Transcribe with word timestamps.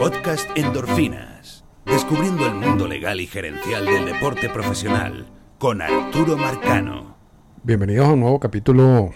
Podcast 0.00 0.48
Endorfinas. 0.56 1.62
Descubriendo 1.84 2.46
el 2.46 2.54
mundo 2.54 2.88
legal 2.88 3.20
y 3.20 3.26
gerencial 3.26 3.84
del 3.84 4.06
deporte 4.06 4.48
profesional 4.48 5.26
con 5.58 5.82
Arturo 5.82 6.38
Marcano. 6.38 7.16
Bienvenidos 7.64 8.08
a 8.08 8.12
un 8.14 8.20
nuevo 8.20 8.40
capítulo 8.40 9.10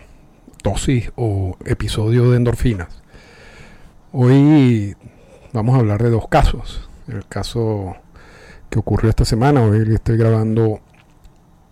dosis 0.62 1.10
o 1.16 1.56
episodio 1.64 2.30
de 2.30 2.36
Endorfinas. 2.36 3.02
Hoy 4.12 4.94
vamos 5.54 5.74
a 5.74 5.78
hablar 5.78 6.02
de 6.02 6.10
dos 6.10 6.28
casos. 6.28 6.86
El 7.08 7.24
caso 7.28 7.96
que 8.68 8.78
ocurrió 8.78 9.08
esta 9.08 9.24
semana, 9.24 9.62
hoy 9.62 9.90
estoy 9.94 10.18
grabando 10.18 10.80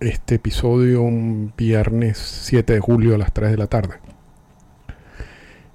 este 0.00 0.36
episodio 0.36 1.02
un 1.02 1.52
viernes 1.54 2.16
7 2.16 2.72
de 2.72 2.80
julio 2.80 3.16
a 3.16 3.18
las 3.18 3.34
3 3.34 3.50
de 3.50 3.58
la 3.58 3.66
tarde. 3.66 3.96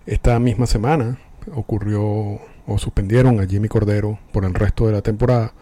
Esta 0.08 0.40
misma 0.40 0.66
semana 0.66 1.20
ocurrió 1.54 2.40
o 2.68 2.78
suspendieron 2.78 3.40
a 3.40 3.48
Jimmy 3.48 3.68
Cordero 3.68 4.20
por 4.32 4.46
el 4.46 4.54
resto 4.54 4.86
de 4.88 4.94
la 4.94 5.02
temporada 5.02 5.54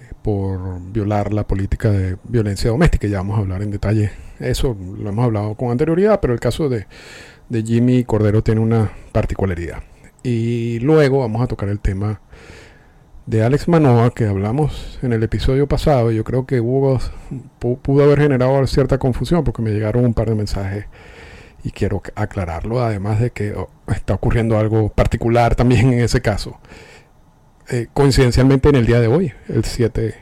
eh, 0.00 0.12
por 0.22 0.80
violar 0.92 1.32
la 1.32 1.46
política 1.46 1.90
de 1.90 2.16
violencia 2.24 2.70
doméstica. 2.70 3.08
Ya 3.08 3.18
vamos 3.18 3.38
a 3.38 3.40
hablar 3.42 3.62
en 3.62 3.70
detalle 3.70 4.12
eso, 4.38 4.76
lo 4.98 5.10
hemos 5.10 5.24
hablado 5.24 5.54
con 5.54 5.70
anterioridad, 5.70 6.20
pero 6.20 6.32
el 6.32 6.40
caso 6.40 6.68
de, 6.68 6.86
de 7.48 7.62
Jimmy 7.62 8.04
Cordero 8.04 8.42
tiene 8.42 8.60
una 8.60 8.90
particularidad. 9.12 9.82
Y 10.22 10.78
luego 10.80 11.20
vamos 11.20 11.42
a 11.42 11.46
tocar 11.46 11.68
el 11.68 11.80
tema 11.80 12.20
de 13.26 13.44
Alex 13.44 13.68
Manoa 13.68 14.10
que 14.10 14.26
hablamos 14.26 14.98
en 15.02 15.12
el 15.12 15.22
episodio 15.22 15.66
pasado. 15.66 16.10
Yo 16.10 16.24
creo 16.24 16.46
que 16.46 16.60
hubo, 16.60 16.98
pudo 17.58 18.04
haber 18.04 18.20
generado 18.20 18.66
cierta 18.66 18.98
confusión 18.98 19.44
porque 19.44 19.62
me 19.62 19.70
llegaron 19.70 20.04
un 20.04 20.14
par 20.14 20.28
de 20.28 20.34
mensajes 20.34 20.86
y 21.62 21.70
quiero 21.70 22.02
aclararlo, 22.14 22.82
además 22.82 23.20
de 23.20 23.30
que 23.30 23.52
oh, 23.52 23.68
está 23.88 24.14
ocurriendo 24.14 24.58
algo 24.58 24.88
particular 24.88 25.54
también 25.54 25.92
en 25.92 26.00
ese 26.00 26.20
caso. 26.20 26.58
Eh, 27.68 27.86
coincidencialmente 27.92 28.68
en 28.68 28.76
el 28.76 28.86
día 28.86 29.00
de 29.00 29.06
hoy, 29.06 29.32
el 29.48 29.64
7 29.64 30.14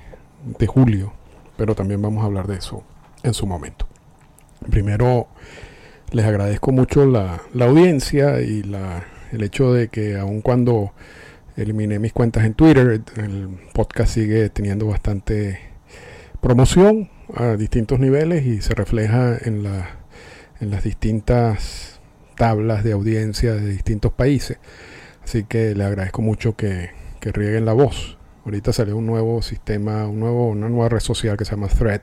de 0.58 0.66
julio, 0.66 1.12
pero 1.56 1.74
también 1.74 2.02
vamos 2.02 2.22
a 2.22 2.26
hablar 2.26 2.46
de 2.46 2.56
eso 2.56 2.84
en 3.22 3.34
su 3.34 3.46
momento. 3.46 3.86
Primero, 4.70 5.28
les 6.10 6.26
agradezco 6.26 6.72
mucho 6.72 7.06
la, 7.06 7.40
la 7.54 7.66
audiencia 7.66 8.40
y 8.40 8.62
la, 8.62 9.04
el 9.32 9.42
hecho 9.42 9.72
de 9.72 9.88
que 9.88 10.18
aun 10.18 10.42
cuando 10.42 10.92
eliminé 11.56 11.98
mis 11.98 12.12
cuentas 12.12 12.44
en 12.44 12.54
Twitter, 12.54 13.02
el 13.16 13.48
podcast 13.72 14.14
sigue 14.14 14.48
teniendo 14.50 14.86
bastante 14.86 15.58
promoción 16.40 17.10
a 17.34 17.56
distintos 17.56 17.98
niveles 17.98 18.46
y 18.46 18.60
se 18.60 18.74
refleja 18.74 19.36
en 19.40 19.62
la 19.64 19.98
en 20.60 20.70
las 20.70 20.84
distintas 20.84 22.00
tablas 22.36 22.84
de 22.84 22.92
audiencia 22.92 23.54
de 23.54 23.68
distintos 23.68 24.12
países. 24.12 24.58
Así 25.22 25.44
que 25.44 25.74
le 25.74 25.84
agradezco 25.84 26.22
mucho 26.22 26.56
que, 26.56 26.96
rieguen 27.20 27.66
la 27.66 27.74
voz. 27.74 28.16
Ahorita 28.46 28.72
salió 28.72 28.96
un 28.96 29.04
nuevo 29.04 29.42
sistema, 29.42 30.08
un 30.08 30.20
nuevo, 30.20 30.48
una 30.48 30.70
nueva 30.70 30.88
red 30.88 31.00
social 31.00 31.36
que 31.36 31.44
se 31.44 31.50
llama 31.50 31.68
Thread, 31.68 32.00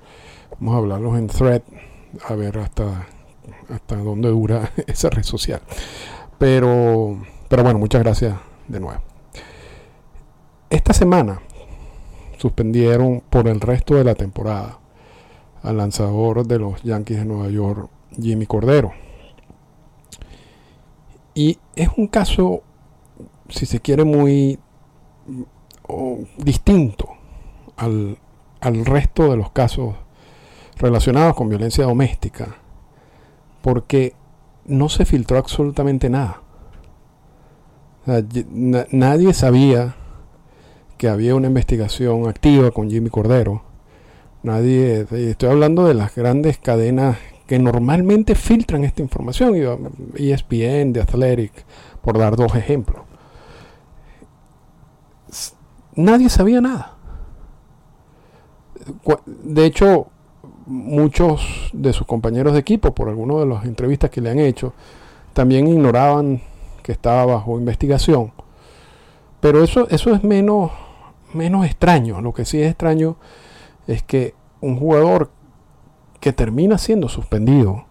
Vamos 0.59 0.75
a 0.75 0.79
hablarlos 0.79 1.17
en 1.17 1.27
Thread, 1.27 1.61
a 2.27 2.35
ver 2.35 2.57
hasta 2.57 3.07
hasta 3.69 3.97
dónde 3.97 4.29
dura 4.29 4.71
esa 4.87 5.09
red 5.09 5.23
social. 5.23 5.61
Pero, 6.37 7.17
pero 7.47 7.63
bueno, 7.63 7.79
muchas 7.79 8.01
gracias 8.01 8.35
de 8.67 8.79
nuevo. 8.79 9.01
Esta 10.69 10.93
semana 10.93 11.41
suspendieron 12.37 13.21
por 13.29 13.47
el 13.47 13.59
resto 13.59 13.95
de 13.95 14.03
la 14.03 14.15
temporada 14.15 14.79
al 15.61 15.77
lanzador 15.77 16.47
de 16.47 16.59
los 16.59 16.81
Yankees 16.81 17.19
de 17.19 17.25
Nueva 17.25 17.49
York, 17.49 17.89
Jimmy 18.19 18.45
Cordero. 18.45 18.93
Y 21.33 21.59
es 21.75 21.89
un 21.97 22.07
caso, 22.07 22.63
si 23.49 23.65
se 23.65 23.79
quiere, 23.79 24.03
muy 24.03 24.59
distinto 26.37 27.09
al, 27.75 28.17
al 28.61 28.85
resto 28.85 29.29
de 29.29 29.37
los 29.37 29.51
casos 29.51 29.95
relacionados 30.77 31.35
con 31.35 31.49
violencia 31.49 31.83
doméstica 31.83 32.60
porque 33.61 34.15
no 34.65 34.89
se 34.89 35.05
filtró 35.05 35.37
absolutamente 35.37 36.09
nada. 36.09 36.41
nadie 38.05 39.33
sabía 39.33 39.95
que 40.97 41.07
había 41.07 41.35
una 41.35 41.47
investigación 41.47 42.27
activa 42.27 42.71
con 42.71 42.89
Jimmy 42.89 43.09
Cordero. 43.09 43.63
Nadie, 44.43 45.07
estoy 45.11 45.49
hablando 45.49 45.85
de 45.85 45.93
las 45.93 46.15
grandes 46.15 46.57
cadenas 46.57 47.17
que 47.47 47.59
normalmente 47.59 48.35
filtran 48.35 48.83
esta 48.83 49.01
información, 49.01 49.55
ESPN, 50.15 50.93
The 50.93 51.01
Athletic, 51.01 51.65
por 52.01 52.17
dar 52.17 52.35
dos 52.35 52.55
ejemplos. 52.55 53.01
Nadie 55.95 56.29
sabía 56.29 56.61
nada. 56.61 56.97
De 59.25 59.65
hecho, 59.65 60.07
muchos 60.65 61.69
de 61.73 61.93
sus 61.93 62.07
compañeros 62.07 62.53
de 62.53 62.59
equipo, 62.59 62.93
por 62.93 63.09
algunas 63.09 63.39
de 63.39 63.45
las 63.45 63.65
entrevistas 63.65 64.09
que 64.09 64.21
le 64.21 64.29
han 64.29 64.39
hecho, 64.39 64.73
también 65.33 65.67
ignoraban 65.67 66.41
que 66.83 66.91
estaba 66.91 67.25
bajo 67.25 67.59
investigación. 67.59 68.31
Pero 69.39 69.63
eso, 69.63 69.87
eso 69.89 70.13
es 70.13 70.23
menos, 70.23 70.71
menos 71.33 71.65
extraño. 71.65 72.21
Lo 72.21 72.33
que 72.33 72.45
sí 72.45 72.61
es 72.61 72.69
extraño 72.69 73.17
es 73.87 74.03
que 74.03 74.35
un 74.61 74.77
jugador 74.77 75.31
que 76.19 76.33
termina 76.33 76.77
siendo 76.77 77.09
suspendido 77.09 77.85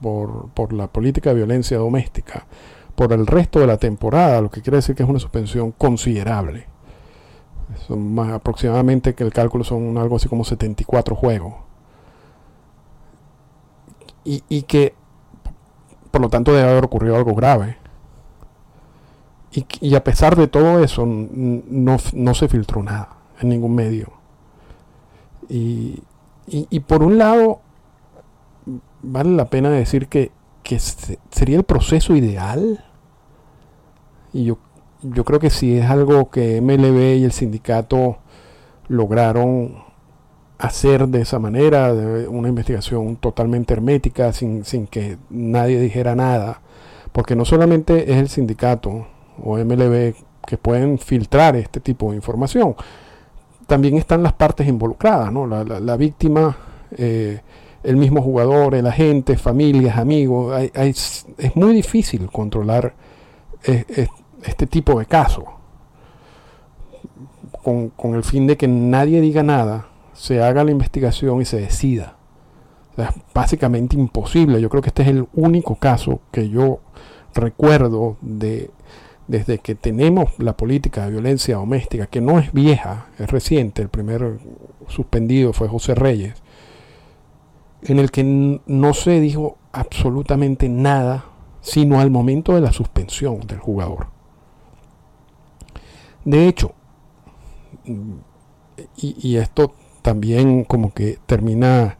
por, 0.00 0.48
por 0.50 0.72
la 0.72 0.86
política 0.86 1.30
de 1.30 1.36
violencia 1.36 1.78
doméstica 1.78 2.46
por 2.94 3.12
el 3.12 3.26
resto 3.26 3.60
de 3.60 3.66
la 3.66 3.78
temporada, 3.78 4.40
lo 4.40 4.50
que 4.50 4.60
quiere 4.60 4.76
decir 4.76 4.94
que 4.94 5.02
es 5.02 5.08
una 5.08 5.18
suspensión 5.18 5.72
considerable. 5.72 6.66
Son 7.86 8.14
más 8.14 8.32
aproximadamente 8.32 9.14
que 9.14 9.24
el 9.24 9.32
cálculo 9.32 9.64
son 9.64 9.96
algo 9.96 10.16
así 10.16 10.28
como 10.28 10.44
74 10.44 11.16
juegos 11.16 11.54
y, 14.24 14.62
que 14.62 14.94
por 16.10 16.20
lo 16.20 16.28
tanto 16.28 16.52
debe 16.52 16.70
haber 16.70 16.84
ocurrido 16.84 17.16
algo 17.16 17.34
grave. 17.34 17.76
Y, 19.80 19.94
a 19.94 20.02
pesar 20.02 20.36
de 20.36 20.48
todo 20.48 20.82
eso, 20.82 21.04
no, 21.06 22.34
se 22.34 22.48
filtró 22.48 22.82
nada 22.82 23.16
en 23.40 23.50
ningún 23.50 23.74
medio. 23.74 24.12
Y, 25.48 26.00
por 26.86 27.02
un 27.02 27.18
lado, 27.18 27.60
vale 29.02 29.30
la 29.30 29.46
pena 29.46 29.70
decir 29.70 30.08
que, 30.08 30.30
sería 31.30 31.58
el 31.58 31.64
proceso 31.64 32.16
ideal. 32.16 32.84
Y 34.32 34.44
yo, 34.44 34.58
yo 35.02 35.24
creo 35.24 35.38
que 35.38 35.50
si 35.50 35.76
es 35.76 35.90
algo 35.90 36.30
que 36.30 36.62
MLB 36.62 37.18
y 37.18 37.24
el 37.24 37.32
sindicato 37.32 38.18
lograron 38.88 39.91
hacer 40.62 41.08
de 41.08 41.22
esa 41.22 41.40
manera, 41.40 41.92
una 42.28 42.48
investigación 42.48 43.16
totalmente 43.16 43.74
hermética, 43.74 44.32
sin, 44.32 44.62
que 44.88 45.18
nadie 45.28 45.80
dijera 45.80 46.14
nada, 46.14 46.60
porque 47.10 47.34
no 47.34 47.44
solamente 47.44 48.12
es 48.12 48.18
el 48.18 48.28
sindicato 48.28 49.08
o 49.42 49.58
MLB 49.58 50.14
que 50.46 50.56
pueden 50.58 51.00
filtrar 51.00 51.56
este 51.56 51.80
tipo 51.80 52.10
de 52.10 52.16
información, 52.16 52.76
también 53.66 53.96
están 53.96 54.22
las 54.22 54.34
partes 54.34 54.68
involucradas, 54.68 55.32
¿no? 55.32 55.48
la, 55.48 55.96
víctima, 55.96 56.56
eh, 56.96 57.40
el 57.82 57.96
mismo 57.96 58.22
jugador, 58.22 58.76
el 58.76 58.86
agente, 58.86 59.36
familias, 59.36 59.98
amigos, 59.98 60.54
es 60.74 61.56
muy 61.56 61.74
difícil 61.74 62.30
controlar 62.30 62.94
eh, 63.64 64.06
este 64.44 64.68
tipo 64.68 64.96
de 65.00 65.06
casos. 65.06 65.44
Con, 67.64 67.90
con 67.90 68.14
el 68.14 68.24
fin 68.24 68.46
de 68.48 68.56
que 68.56 68.66
nadie 68.66 69.20
diga 69.20 69.44
nada 69.44 69.91
se 70.12 70.42
haga 70.42 70.64
la 70.64 70.70
investigación 70.70 71.40
y 71.40 71.44
se 71.44 71.60
decida. 71.60 72.16
es 72.96 73.08
básicamente 73.34 73.96
imposible. 73.96 74.60
Yo 74.60 74.68
creo 74.68 74.82
que 74.82 74.88
este 74.88 75.02
es 75.02 75.08
el 75.08 75.26
único 75.34 75.76
caso 75.76 76.20
que 76.30 76.48
yo 76.48 76.80
recuerdo 77.34 78.16
de 78.20 78.70
desde 79.28 79.58
que 79.58 79.74
tenemos 79.74 80.38
la 80.38 80.56
política 80.56 81.04
de 81.04 81.12
violencia 81.12 81.56
doméstica, 81.56 82.06
que 82.06 82.20
no 82.20 82.38
es 82.38 82.52
vieja, 82.52 83.06
es 83.18 83.30
reciente, 83.30 83.80
el 83.80 83.88
primer 83.88 84.40
suspendido 84.88 85.52
fue 85.52 85.68
José 85.68 85.94
Reyes, 85.94 86.42
en 87.82 87.98
el 87.98 88.10
que 88.10 88.60
no 88.66 88.94
se 88.94 89.20
dijo 89.20 89.58
absolutamente 89.72 90.68
nada, 90.68 91.24
sino 91.60 92.00
al 92.00 92.10
momento 92.10 92.54
de 92.54 92.60
la 92.60 92.72
suspensión 92.72 93.40
del 93.40 93.58
jugador. 93.58 94.08
De 96.24 96.46
hecho, 96.46 96.74
y, 97.84 99.16
y 99.28 99.36
esto 99.36 99.74
también 100.02 100.64
como 100.64 100.92
que 100.92 101.18
termina 101.26 101.98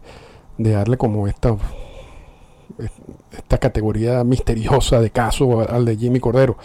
de 0.59 0.73
darle 0.73 0.97
como 0.97 1.27
esta, 1.29 1.57
esta 3.33 3.59
categoría 3.59 4.23
misteriosa 4.25 5.01
de 5.01 5.11
caso 5.11 5.61
al 5.69 5.85
de 5.85 5.97
Jimmy 5.97 6.21
Cordero. 6.21 6.57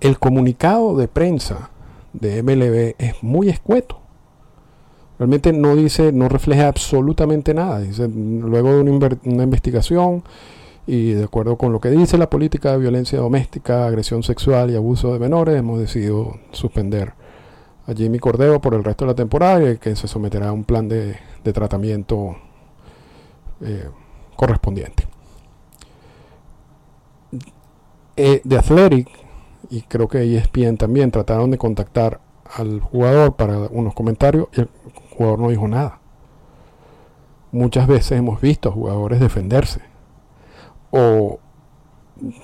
El 0.00 0.18
comunicado 0.18 0.96
de 0.96 1.08
prensa 1.08 1.70
de 2.12 2.42
MLB 2.42 2.96
es 2.98 3.22
muy 3.22 3.48
escueto. 3.48 4.00
Realmente 5.18 5.52
no 5.52 5.76
dice, 5.76 6.10
no 6.10 6.28
refleja 6.28 6.66
absolutamente 6.66 7.54
nada. 7.54 7.80
Dice, 7.80 8.08
luego 8.08 8.72
de 8.72 8.80
una, 8.80 9.44
investigación 9.44 10.24
y 10.84 11.12
de 11.12 11.24
acuerdo 11.24 11.56
con 11.56 11.72
lo 11.72 11.80
que 11.80 11.90
dice 11.90 12.18
la 12.18 12.28
política 12.28 12.72
de 12.72 12.78
violencia 12.78 13.20
doméstica, 13.20 13.86
agresión 13.86 14.24
sexual 14.24 14.70
y 14.72 14.74
abuso 14.74 15.12
de 15.12 15.20
menores, 15.20 15.56
hemos 15.56 15.78
decidido 15.78 16.38
suspender 16.50 17.12
a 17.86 17.94
Jimmy 17.94 18.18
Cordero 18.18 18.60
por 18.60 18.74
el 18.74 18.84
resto 18.84 19.04
de 19.04 19.12
la 19.12 19.16
temporada 19.16 19.72
y 19.72 19.78
que 19.78 19.96
se 19.96 20.06
someterá 20.06 20.48
a 20.48 20.52
un 20.52 20.64
plan 20.64 20.88
de, 20.88 21.16
tratamiento 21.52 22.36
eh, 23.60 23.88
correspondiente. 24.36 25.06
Eh, 28.16 28.40
de 28.44 28.58
Athletic, 28.58 29.08
y 29.70 29.82
creo 29.82 30.06
que 30.06 30.36
ESPN 30.36 30.76
también, 30.76 31.10
trataron 31.10 31.50
de 31.50 31.58
contactar 31.58 32.20
al 32.44 32.80
jugador 32.80 33.34
para 33.34 33.56
unos 33.70 33.94
comentarios 33.94 34.48
y 34.52 34.60
el 34.60 34.68
jugador 35.16 35.38
no 35.38 35.48
dijo 35.48 35.66
nada. 35.66 35.98
Muchas 37.50 37.86
veces 37.86 38.12
hemos 38.12 38.40
visto 38.40 38.68
a 38.68 38.72
jugadores 38.72 39.20
defenderse. 39.20 39.80
O 40.90 41.38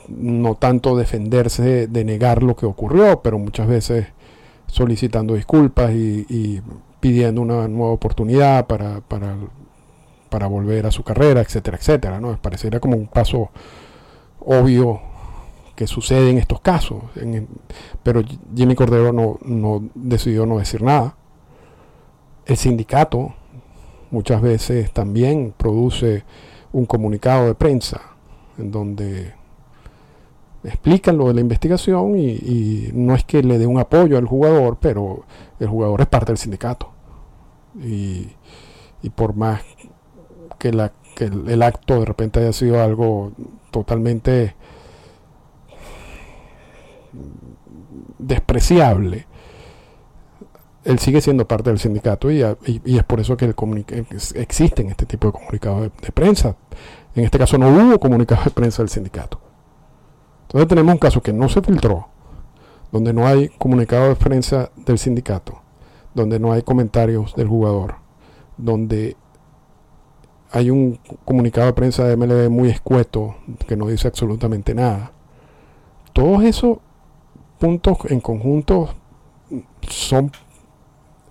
no 0.09 0.55
tanto 0.55 0.97
defenderse 0.97 1.87
de 1.87 2.05
negar 2.05 2.43
lo 2.43 2.57
que 2.57 2.67
ocurrió, 2.67 3.21
pero 3.23 3.39
muchas 3.39 3.69
veces 3.69 4.09
solicitando 4.69 5.35
disculpas 5.35 5.91
y, 5.93 6.63
pidiendo 7.01 7.41
una 7.41 7.69
nueva 7.69 7.93
oportunidad 7.93 8.67
para, 8.67 9.01
para, 9.01 9.37
para, 10.31 10.47
volver 10.49 10.85
a 10.87 10.91
su 10.91 11.05
carrera, 11.05 11.41
etcétera, 11.41 11.77
etcétera. 11.77 12.21
¿no? 12.21 12.37
Pareciera 12.41 12.81
como 12.81 12.97
un 12.97 13.07
paso 13.07 13.51
obvio 14.41 15.01
que 15.77 15.87
sucede 15.87 16.31
en 16.31 16.39
estos 16.39 16.61
casos. 16.61 17.05
pero 18.03 18.23
Jimmy 18.55 18.75
Cordero 18.75 19.13
no, 19.13 19.39
no, 19.45 19.89
decidió 19.95 20.45
no 20.45 20.59
decir 20.59 20.83
nada. 20.83 21.17
El 22.47 22.57
sindicato 22.57 23.35
muchas 24.11 24.43
veces 24.43 24.93
también 24.93 25.55
produce 25.57 26.25
un 26.73 26.87
comunicado 26.87 27.47
de 27.47 27.55
prensa 27.55 28.01
en 28.59 28.73
donde 28.73 29.38
explican 30.65 31.17
lo 31.17 31.29
de 31.29 31.35
la 31.35 31.41
investigación 31.41 32.19
y, 32.19 32.91
no 32.93 33.15
es 33.15 33.25
que 33.25 33.43
le 33.43 33.59
dé 33.59 33.67
un 33.67 33.79
apoyo 33.79 34.19
al 34.19 34.27
jugador, 34.27 34.79
pero 34.81 35.25
el 35.61 35.69
jugador 35.69 36.01
es 36.01 36.07
parte 36.07 36.33
del 36.33 36.39
sindicato. 36.39 36.91
Y, 37.81 38.29
por 39.15 39.35
más 39.35 39.63
que, 40.59 40.73
la, 40.73 40.93
que 41.15 41.25
el, 41.25 41.63
acto 41.63 42.01
de 42.01 42.05
repente 42.05 42.41
haya 42.41 42.53
sido 42.53 42.83
algo 42.83 43.33
totalmente 43.71 44.55
despreciable, 48.19 49.27
él 50.85 50.99
sigue 50.99 51.21
siendo 51.21 51.47
parte 51.47 51.71
del 51.71 51.79
sindicato 51.79 52.31
y, 52.31 52.43
es 52.43 53.05
por 53.05 53.21
eso 53.21 53.37
que 53.37 53.55
existen 54.35 54.89
este 54.89 55.07
tipo 55.07 55.29
de 55.29 55.33
comunicados 55.33 55.91
de, 56.01 56.13
prensa. 56.13 56.57
En 57.15 57.25
este 57.25 57.39
caso 57.39 57.59
no 57.59 57.69
hubo 57.69 57.99
comunicados 57.99 58.47
de 58.47 58.51
prensa 58.51 58.83
del 58.83 58.89
sindicato. 58.89 59.48
Entonces 60.49 60.69
tenemos 60.69 60.95
un 60.95 60.99
caso 60.99 61.21
que 61.21 61.33
no 61.33 61.51
se 61.51 61.61
filtró, 61.61 62.09
donde 62.91 63.13
no 63.13 63.27
hay 63.27 63.51
comunicado 63.51 64.09
de 64.09 64.17
prensa 64.17 64.71
del 64.77 64.99
sindicato, 64.99 65.61
donde 66.15 66.41
no 66.41 66.53
hay 66.53 66.63
comentarios 66.63 67.35
del 67.37 67.49
jugador, 67.49 67.97
donde 68.57 69.15
hay 70.51 70.71
un 70.71 70.99
comunicado 71.27 71.67
de 71.67 71.75
prensa 71.75 72.05
de 72.05 72.17
MLB 72.17 72.49
muy 72.49 72.71
escueto 72.71 73.37
que 73.67 73.77
no 73.77 73.89
dice 73.89 74.09
absolutamente 74.09 74.75
nada. 74.75 75.13
Todos 76.15 76.43
esos 76.45 76.79
puntos 77.59 77.99
en 78.09 78.21
conjunto 78.21 78.89
son 79.87 80.33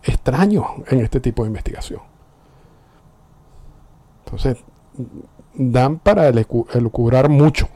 extraños 0.03 0.65
en 0.89 0.99
este 0.99 1.19
tipo 1.19 1.41
de 1.41 1.47
investigación. 1.47 2.01
Entonces, 4.25 4.57
dan 5.55 5.97
para 5.97 6.27
elucubrar 6.27 7.29
mucho. 7.29 7.67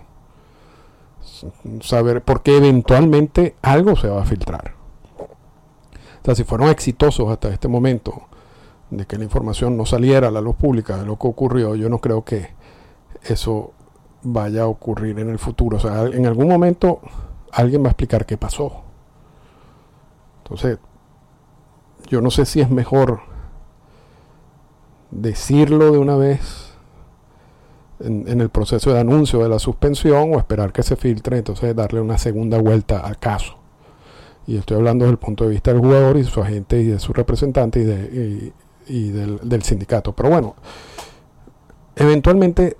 Saber 1.82 2.22
por 2.22 2.42
qué 2.42 2.58
eventualmente 2.58 3.56
algo 3.62 3.96
se 3.96 4.08
va 4.08 4.22
a 4.22 4.26
filtrar. 4.26 4.74
O 5.20 6.26
sea, 6.26 6.36
si 6.36 6.44
fueron 6.44 6.70
exitosos 6.70 7.30
hasta 7.30 7.50
este 7.50 7.68
momento 7.68 8.24
de 8.92 9.06
que 9.06 9.18
la 9.18 9.24
información 9.24 9.78
no 9.78 9.86
saliera 9.86 10.28
a 10.28 10.32
la 10.32 10.42
luz 10.42 10.56
pública 10.56 10.98
de 10.98 11.06
lo 11.06 11.18
que 11.18 11.28
ocurrió, 11.28 11.76
yo 11.76 11.90
no 11.90 12.00
creo 12.00 12.24
que 12.24 12.50
eso 13.24 13.74
vaya 14.24 14.64
a 14.64 14.68
ocurrir 14.68 15.20
en 15.20 15.30
el 15.30 15.40
futuro. 15.40 15.78
O 15.78 15.80
sea, 15.80 16.04
en 16.04 16.26
algún 16.26 16.48
momento 16.48 17.00
alguien 17.52 17.84
va 17.84 17.88
a 17.88 17.92
explicar 17.92 18.26
qué 18.26 18.38
pasó. 18.38 18.84
Entonces, 20.44 20.80
yo 22.08 22.22
no 22.22 22.30
sé 22.30 22.46
si 22.46 22.62
es 22.62 22.70
mejor 22.70 23.22
decirlo 25.12 25.92
de 25.92 25.98
una 25.98 26.16
vez 26.16 26.71
en, 28.04 28.42
el 28.42 28.50
proceso 28.50 28.94
de 28.94 29.00
anuncio 29.00 29.40
de 29.40 29.50
la 29.50 29.60
suspensión 29.60 30.34
o 30.34 30.38
esperar 30.38 30.72
que 30.72 30.84
se 30.84 30.96
filtre, 30.96 31.38
entonces 31.38 31.76
darle 31.76 32.02
una 32.02 32.18
segunda 32.18 32.60
vuelta 32.60 33.00
al 33.00 33.18
caso. 33.20 33.58
Y 34.48 34.58
estoy 34.58 34.78
hablando 34.78 35.06
desde 35.06 35.14
el 35.14 35.20
punto 35.20 35.46
de 35.46 35.52
vista 35.52 35.72
del 35.72 35.82
jugador 35.82 36.18
y 36.18 36.24
su 36.24 36.42
agente 36.42 36.82
y 36.82 36.86
de 36.86 37.00
su 37.00 37.14
representante 37.14 37.80
y, 37.80 37.84
de, 37.84 38.54
del, 39.12 39.40
del 39.44 39.64
sindicato. 39.64 40.14
Pero 40.14 40.30
bueno, 40.30 40.56
eventualmente 41.96 42.78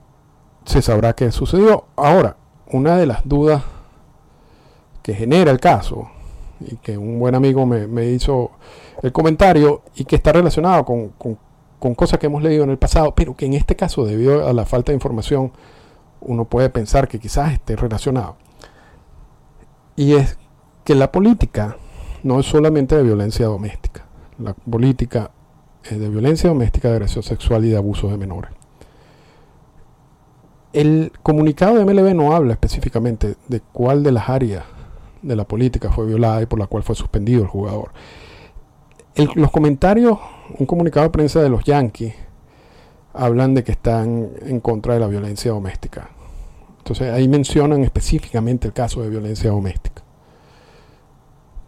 se 0.66 0.82
sabrá 0.82 1.14
qué 1.14 1.32
sucedió. 1.32 1.86
Ahora, 1.96 2.38
una 2.72 2.98
de 2.98 3.06
las 3.06 3.28
dudas 3.28 3.64
que 5.02 5.14
genera 5.14 5.52
el 5.52 5.60
caso 5.60 6.10
y 6.60 6.78
que 6.78 6.98
un 6.98 7.20
buen 7.20 7.36
amigo 7.36 7.66
me, 7.66 8.06
hizo 8.08 8.52
el 9.02 9.12
comentario 9.12 9.82
y 9.96 10.06
que 10.06 10.16
está 10.16 10.32
relacionado 10.32 10.86
con, 10.86 11.38
cosas 11.96 12.20
que 12.20 12.28
hemos 12.28 12.44
leído 12.44 12.64
en 12.64 12.70
el 12.70 12.78
pasado, 12.78 13.14
pero 13.16 13.36
que 13.36 13.46
en 13.46 13.54
este 13.54 13.76
caso, 13.76 14.06
debido 14.06 14.48
a 14.48 14.54
la 14.54 14.66
falta 14.66 14.92
de 14.92 14.96
información, 14.96 15.52
uno 16.22 16.46
puede 16.46 16.70
pensar 16.70 17.08
que 17.08 17.20
quizás 17.20 17.52
esté 17.52 17.76
relacionado. 17.76 18.38
Y 19.96 20.14
es 20.14 20.38
que 20.84 20.96
la 20.96 21.12
política 21.12 21.78
no 22.24 22.40
es 22.40 22.46
solamente 22.46 22.96
de 22.96 23.04
violencia 23.04 23.48
doméstica. 23.48 24.06
La 24.38 24.54
política 24.54 25.32
es 25.84 26.00
de 26.00 26.10
violencia 26.10 26.50
doméstica, 26.50 26.90
de 26.90 26.96
agresión 26.96 27.24
sexual 27.24 27.66
y 27.66 27.70
de 27.70 27.78
abuso 27.78 28.08
de 28.10 28.18
menores. 28.18 28.52
El 30.74 31.12
comunicado 31.22 31.76
de 31.76 31.86
MLB 31.86 32.16
no 32.16 32.34
habla 32.34 32.54
específicamente 32.54 33.36
de 33.48 33.62
cuál 33.74 34.04
de 34.04 34.12
las 34.12 34.30
áreas 34.30 34.64
de 35.22 35.36
la 35.36 35.46
política 35.46 35.92
fue 35.92 36.06
violada 36.06 36.42
y 36.42 36.46
por 36.46 36.60
la 36.60 36.68
cual 36.68 36.84
fue 36.84 36.96
suspendido 36.96 37.42
el 37.42 37.48
jugador. 37.48 37.92
Los 39.16 39.52
comentarios, 39.52 40.18
un 40.58 40.66
comunicado 40.66 41.06
de 41.06 41.12
prensa 41.12 41.42
de 41.42 41.50
los 41.50 41.64
Yankees, 41.64 42.14
hablan 43.14 43.54
de 43.54 43.64
que 43.64 43.74
están 43.74 44.30
en 44.46 44.60
contra 44.60 44.94
de 44.94 45.00
la 45.00 45.08
violencia 45.08 45.52
doméstica. 45.52 46.10
Entonces 46.78 47.12
ahí 47.12 47.28
mencionan 47.28 47.84
específicamente 47.84 48.68
el 48.68 48.74
caso 48.74 49.02
de 49.02 49.10
violencia 49.10 49.50
doméstica. 49.50 50.02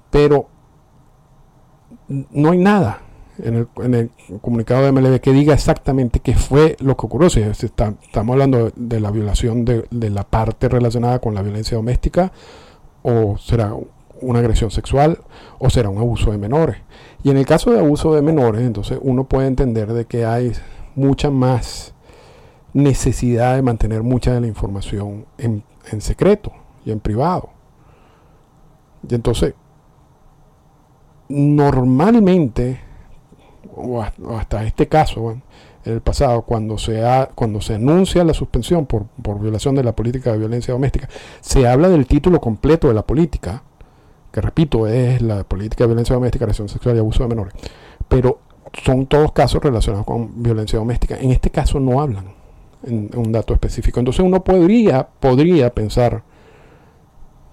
Pero 0.10 0.48
no 2.08 2.52
hay 2.52 2.58
nada 2.58 3.02
en 3.40 3.68
el, 3.94 4.12
comunicado 4.42 4.84
de 4.84 4.92
MLB 4.92 5.20
que 5.20 5.32
diga 5.32 5.54
exactamente 5.54 6.20
qué 6.20 6.36
fue 6.36 6.76
lo 6.80 6.96
que 6.96 7.06
ocurrió. 7.06 7.30
Si 7.30 7.42
estamos 7.42 7.98
hablando 8.30 8.72
de, 8.76 9.00
la 9.00 9.12
violación 9.12 9.66
de, 9.66 9.86
de, 9.90 10.10
la 10.10 10.24
parte 10.24 10.70
relacionada 10.70 11.20
con 11.20 11.34
la 11.34 11.42
violencia 11.42 11.78
doméstica 11.78 12.32
o 13.02 13.38
será 13.38 13.74
una 14.24 14.40
agresión 14.40 14.72
sexual 14.72 15.20
o 15.60 15.70
será 15.70 15.90
un 15.90 15.98
abuso 15.98 16.32
de 16.32 16.38
menores. 16.38 16.78
Y 17.24 17.30
en 17.30 17.38
el 17.38 17.46
caso 17.46 17.72
de 17.72 17.80
abuso 17.80 18.14
de 18.14 18.22
menores, 18.22 18.62
entonces 18.62 19.00
uno 19.02 19.26
puede 19.26 19.48
entender 19.48 19.94
de 19.94 20.06
que 20.06 20.26
hay 20.26 20.54
mucha 20.96 21.30
más 21.30 21.94
necesidad 22.74 23.56
de 23.56 23.62
mantener 23.62 24.04
mucha 24.04 24.34
de 24.34 24.42
la 24.42 24.48
información 24.48 25.26
en, 25.38 25.64
secreto 26.00 26.52
y 26.86 26.92
en 26.92 27.00
privado. 27.00 27.50
Y 29.08 29.16
entonces, 29.16 29.54
normalmente, 31.30 32.80
o 33.76 34.02
hasta 34.02 34.64
este 34.64 34.88
caso, 34.88 35.32
en 35.32 35.94
el 35.94 36.02
pasado, 36.02 36.44
cuando 36.44 36.78
se, 36.78 37.04
cuando 37.36 37.62
se 37.62 37.76
anuncia 37.76 38.24
la 38.24 38.34
suspensión 38.34 38.86
por, 38.86 39.06
por, 39.22 39.40
violación 39.40 39.76
de 39.76 39.84
la 39.84 39.96
política 39.96 40.32
de 40.32 40.40
violencia 40.40 40.74
doméstica, 40.74 41.10
se 41.42 41.68
habla 41.68 41.90
del 41.90 42.08
título 42.08 42.40
completo 42.40 42.88
de 42.88 42.94
la 42.94 43.04
política, 43.04 43.64
que 44.34 44.42
repito, 44.42 44.88
es 44.88 45.22
la 45.22 45.44
política 45.44 45.84
de 45.84 45.90
violencia 45.90 46.16
doméstica, 46.16 46.46
agresión 46.46 46.68
sexual 46.68 46.96
y 46.96 47.00
abuso 47.00 47.22
de 47.22 47.30
menores. 47.30 47.54
Pero 48.08 48.40
son 48.84 49.06
todos 49.06 49.32
casos 49.32 49.62
relacionados 49.62 50.08
con 50.08 50.42
violencia 50.42 50.80
doméstica. 50.80 51.16
En 51.20 51.30
este 51.30 51.52
caso 51.52 51.80
no 51.80 52.02
hablan 52.02 52.34
en, 52.82 53.12
un 53.16 53.32
dato 53.32 53.54
específico. 53.54 54.00
Entonces 54.00 54.26
uno 54.26 54.44
podría, 54.44 55.08
podría 55.08 55.72
pensar 55.72 56.24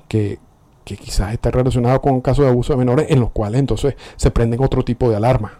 que, 0.08 0.38
que 0.84 0.96
quizás 0.96 1.34
está 1.34 1.50
relacionado 1.50 2.00
con 2.00 2.14
un 2.14 2.22
caso 2.22 2.42
de 2.42 2.48
abuso 2.48 2.72
de 2.72 2.78
menores 2.78 3.10
en 3.10 3.20
los 3.20 3.30
cuales 3.30 3.60
entonces 3.60 3.94
se 4.16 4.30
prenden 4.30 4.64
otro 4.64 4.82
tipo 4.82 5.10
de 5.10 5.16
alarma 5.16 5.52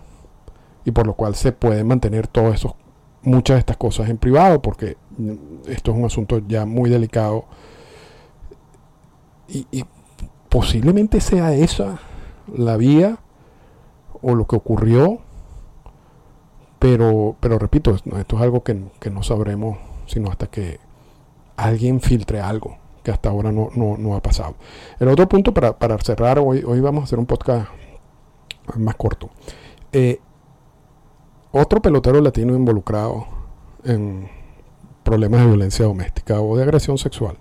y 0.87 0.91
por 0.91 1.07
lo 1.07 1.12
cual 1.12 1.35
se 1.35 1.53
pueden 1.53 1.87
mantener 1.87 2.29
todos 2.29 2.55
esos 2.55 2.73
muchas 3.23 3.57
de 3.57 3.61
estas 3.61 3.77
cosas 3.77 4.09
en 4.09 4.17
privado 4.17 4.62
porque 4.62 4.97
esto 5.69 5.91
es 5.91 5.99
un 5.99 6.07
asunto 6.07 6.41
ya 6.49 6.65
muy 6.65 6.89
delicado 6.89 7.45
y, 9.47 9.85
posiblemente 10.50 11.21
sea 11.21 11.54
esa 11.54 12.00
la 12.54 12.76
vía 12.76 13.19
o 14.21 14.35
lo 14.35 14.47
que 14.47 14.57
ocurrió, 14.57 15.21
pero, 16.78 17.37
pero 17.40 17.59
repito, 17.59 17.95
esto 17.95 18.37
es 18.37 18.42
algo 18.42 18.62
que, 18.62 18.75
no 19.11 19.23
sabremos 19.23 19.78
sino 20.07 20.28
hasta 20.28 20.49
que 20.49 20.80
alguien 21.57 22.00
filtre 22.00 22.40
algo 22.40 22.76
que 23.04 23.12
hasta 23.12 23.30
ahora 23.30 23.52
no, 23.52 23.71
no, 23.75 24.14
ha 24.14 24.21
pasado. 24.21 24.57
El 24.99 25.09
otro 25.09 25.26
punto 25.28 25.54
para, 25.54 25.78
para, 25.78 25.97
cerrar, 25.99 26.38
hoy, 26.38 26.62
hoy 26.66 26.80
vamos 26.80 27.02
a 27.02 27.04
hacer 27.04 27.19
un 27.19 27.26
podcast 27.26 27.69
más 28.76 28.95
corto. 28.97 29.30
Eh, 29.92 30.21
otro 31.52 31.80
pelotero 31.80 32.21
latino 32.21 32.54
involucrado 32.54 33.26
en 33.85 34.28
problemas 35.02 35.40
de 35.40 35.47
violencia 35.47 35.85
doméstica 35.87 36.40
o 36.40 36.57
de 36.57 36.64
agresión 36.64 36.99
sexual. 36.99 37.38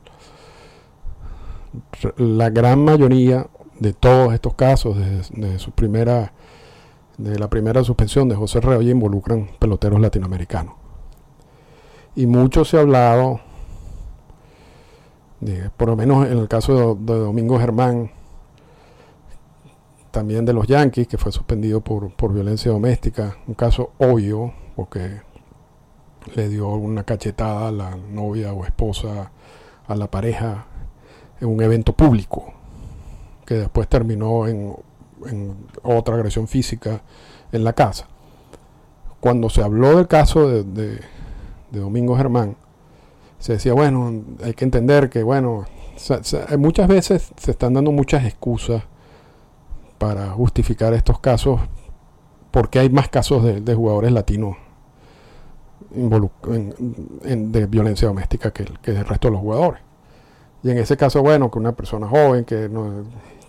La 2.18 2.50
gran 2.50 2.84
mayoría 2.84 3.48
de 3.80 3.94
todos 3.94 4.34
estos 4.34 4.56
casos, 4.56 4.98
de, 4.98 5.22
de 7.18 7.40
la 7.40 7.50
primera 7.50 7.84
suspensión 7.84 8.30
de 8.30 8.36
José 8.36 8.60
Reolla, 8.62 8.92
involucran 8.92 9.50
peloteros 9.60 10.00
latinoamericanos. 10.00 10.76
Y 12.16 12.26
mucho 12.26 12.66
se 12.66 12.78
ha 12.78 12.82
hablado, 12.82 13.40
de, 15.40 15.70
por 15.78 15.90
lo 15.90 15.96
menos 15.96 16.28
en 16.28 16.38
el 16.38 16.48
caso 16.48 16.96
de, 16.96 17.14
de 17.14 17.20
Domingo 17.20 17.60
Germán, 17.60 18.12
también 20.12 20.44
de 20.44 20.54
los 20.54 20.68
Yankees, 20.68 21.08
que 21.08 21.18
fue 21.18 21.32
suspendido 21.32 21.82
por, 21.82 22.12
por 22.14 22.34
violencia 22.34 22.72
doméstica, 22.72 23.38
un 23.48 23.54
caso 23.54 23.92
obvio, 24.00 24.54
porque 24.76 25.22
le 26.36 26.50
dio 26.50 26.68
una 26.70 27.04
cachetada 27.04 27.68
a 27.68 27.72
la 27.72 27.96
novia 27.96 28.54
o 28.54 28.66
esposa, 28.66 29.32
a 29.88 29.96
la 29.96 30.10
pareja, 30.10 30.66
en 31.42 31.48
un 31.48 31.62
evento 31.62 31.94
público, 31.94 32.54
que 33.46 33.56
después 33.56 33.88
terminó 33.88 34.48
en, 34.48 34.76
otra 35.84 36.16
agresión 36.16 36.48
física 36.48 37.02
en 37.52 37.64
la 37.64 37.74
casa. 37.74 38.08
Cuando 39.20 39.50
se 39.50 39.62
habló 39.62 39.98
del 39.98 40.08
caso 40.08 40.48
de, 40.48 40.64
de, 40.64 41.00
Domingo 41.72 42.16
Germán, 42.16 42.56
se 43.38 43.54
decía, 43.54 43.74
bueno, 43.74 44.24
hay 44.44 44.54
que 44.54 44.66
entender 44.66 45.10
que, 45.10 45.24
bueno, 45.24 45.66
muchas 46.58 46.88
veces 46.88 47.32
se 47.38 47.52
están 47.52 47.74
dando 47.74 47.92
muchas 47.92 48.26
excusas 48.26 48.84
para 49.98 50.30
justificar 50.30 50.94
estos 50.94 51.20
casos, 51.20 51.60
porque 52.52 52.80
hay 52.80 52.90
más 52.90 53.10
casos 53.10 53.44
de, 53.44 53.76
jugadores 53.76 54.12
latinos 54.12 54.56
de 55.92 57.66
violencia 57.68 58.08
doméstica 58.08 58.52
que, 58.52 58.66
que, 58.82 58.92
el 58.92 59.06
resto 59.06 59.28
de 59.28 59.34
los 59.34 59.42
jugadores. 59.42 59.82
Y 60.64 60.72
en 60.72 60.78
ese 60.78 60.98
caso, 60.98 61.22
bueno, 61.22 61.50
que 61.50 61.60
una 61.60 61.72
persona 61.74 62.08
joven 62.08 62.44
que 62.46 62.68
no, 62.68 63.06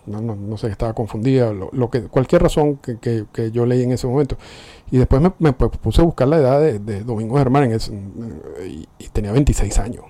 no, 0.06 0.20
no, 0.34 0.56
sé, 0.56 0.68
estaba 0.68 0.92
confundida, 0.92 1.52
lo, 1.52 1.90
que, 1.90 2.02
cualquier 2.02 2.42
razón 2.42 2.76
que, 2.76 2.98
que, 2.98 3.50
yo 3.50 3.66
leí 3.66 3.82
en 3.82 3.92
ese 3.92 4.06
momento. 4.06 4.36
Y 4.90 4.98
después 4.98 5.22
me, 5.38 5.52
puse 5.52 6.00
a 6.00 6.04
buscar 6.04 6.28
la 6.28 6.38
edad 6.38 6.60
de, 6.60 7.04
Domingo 7.04 7.36
Germán 7.36 7.70
y, 7.70 9.08
tenía 9.08 9.32
26 9.32 9.78
años. 9.78 10.04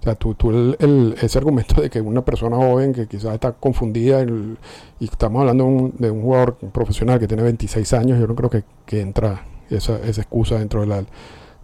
O 0.00 0.02
sea, 0.02 0.14
tú, 0.14 0.34
tú 0.34 0.50
el, 0.50 1.16
ese 1.20 1.38
argumento 1.38 1.80
de 1.80 1.90
que 1.90 2.00
una 2.00 2.24
persona 2.24 2.56
joven 2.56 2.92
que 2.92 3.08
quizás 3.08 3.34
está 3.34 3.52
confundida 3.52 4.22
y 4.22 5.04
estamos 5.04 5.40
hablando 5.40 5.92
de 5.98 6.10
un, 6.10 6.22
jugador 6.22 6.56
profesional 6.72 7.18
que 7.18 7.26
tiene 7.26 7.42
26 7.42 7.92
años, 7.94 8.20
yo 8.20 8.26
no 8.26 8.34
creo 8.36 8.50
que, 8.50 9.00
entra 9.00 9.44
esa, 9.70 9.98
esa, 9.98 10.20
excusa 10.20 10.58
dentro 10.58 10.82
de 10.82 10.86
la, 10.86 11.04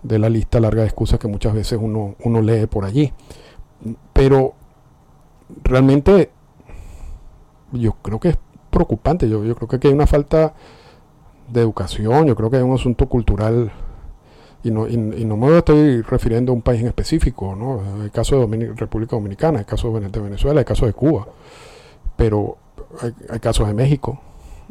de 0.02 0.18
la 0.18 0.28
lista 0.28 0.60
larga 0.60 0.82
de 0.82 0.88
excusas 0.88 1.18
que 1.18 1.28
muchas 1.28 1.54
veces 1.54 1.78
uno, 1.80 2.16
uno 2.24 2.42
lee 2.42 2.66
por 2.66 2.84
allí. 2.84 3.12
Pero 4.12 4.54
realmente 5.62 6.30
yo 7.72 7.92
creo 8.02 8.20
que 8.20 8.30
es 8.30 8.38
preocupante, 8.70 9.28
yo, 9.28 9.44
yo 9.44 9.54
creo 9.54 9.68
que 9.68 9.76
aquí 9.76 9.88
hay 9.88 9.94
una 9.94 10.06
falta 10.06 10.54
de 11.48 11.60
educación, 11.60 12.26
yo 12.26 12.36
creo 12.36 12.50
que 12.50 12.56
hay 12.56 12.62
un 12.62 12.74
asunto 12.74 13.08
cultural 13.08 13.72
y 14.62 14.70
no, 14.70 14.88
y, 14.88 14.96
no 14.96 15.36
me 15.36 15.58
estoy 15.58 16.00
refiriendo 16.00 16.52
a 16.52 16.54
un 16.54 16.62
país 16.62 16.80
en 16.80 16.86
específico, 16.86 17.54
¿no? 17.54 18.02
El 18.02 18.10
caso 18.10 18.46
de 18.46 18.72
República 18.74 19.14
Dominicana, 19.14 19.58
el 19.58 19.66
caso 19.66 19.92
de 19.92 20.20
Venezuela, 20.20 20.60
el 20.60 20.66
caso 20.66 20.86
de 20.86 20.94
Cuba, 20.94 21.26
pero 22.16 22.56
hay, 23.28 23.40
casos 23.40 23.68
de 23.68 23.74
México. 23.74 24.20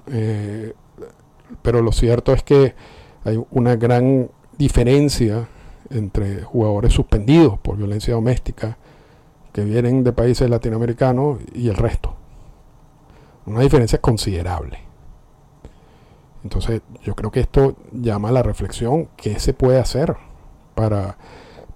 Eh, 0.07 0.73
pero 1.61 1.83
lo 1.83 1.91
cierto 1.91 2.33
es 2.33 2.41
que 2.41 2.73
hay 3.23 3.39
una 3.51 3.75
gran 3.75 4.31
diferencia 4.57 5.47
entre 5.91 6.41
jugadores 6.41 6.93
suspendidos 6.93 7.59
por 7.59 7.77
violencia 7.77 8.15
doméstica 8.15 8.77
que 9.53 9.63
vienen 9.63 10.03
de 10.03 10.11
países 10.11 10.49
latinoamericanos 10.49 11.39
y 11.53 11.69
el 11.69 11.75
resto. 11.75 12.15
Una 13.45 13.61
diferencia 13.61 14.01
considerable. 14.01 14.79
Entonces 16.43 16.81
yo 17.03 17.15
creo 17.15 17.31
que 17.31 17.39
esto 17.39 17.75
llama 17.91 18.29
a 18.29 18.31
la 18.33 18.43
reflexión, 18.43 19.07
¿qué 19.15 19.39
se 19.39 19.53
puede 19.53 19.79
hacer 19.79 20.17
para, 20.75 21.17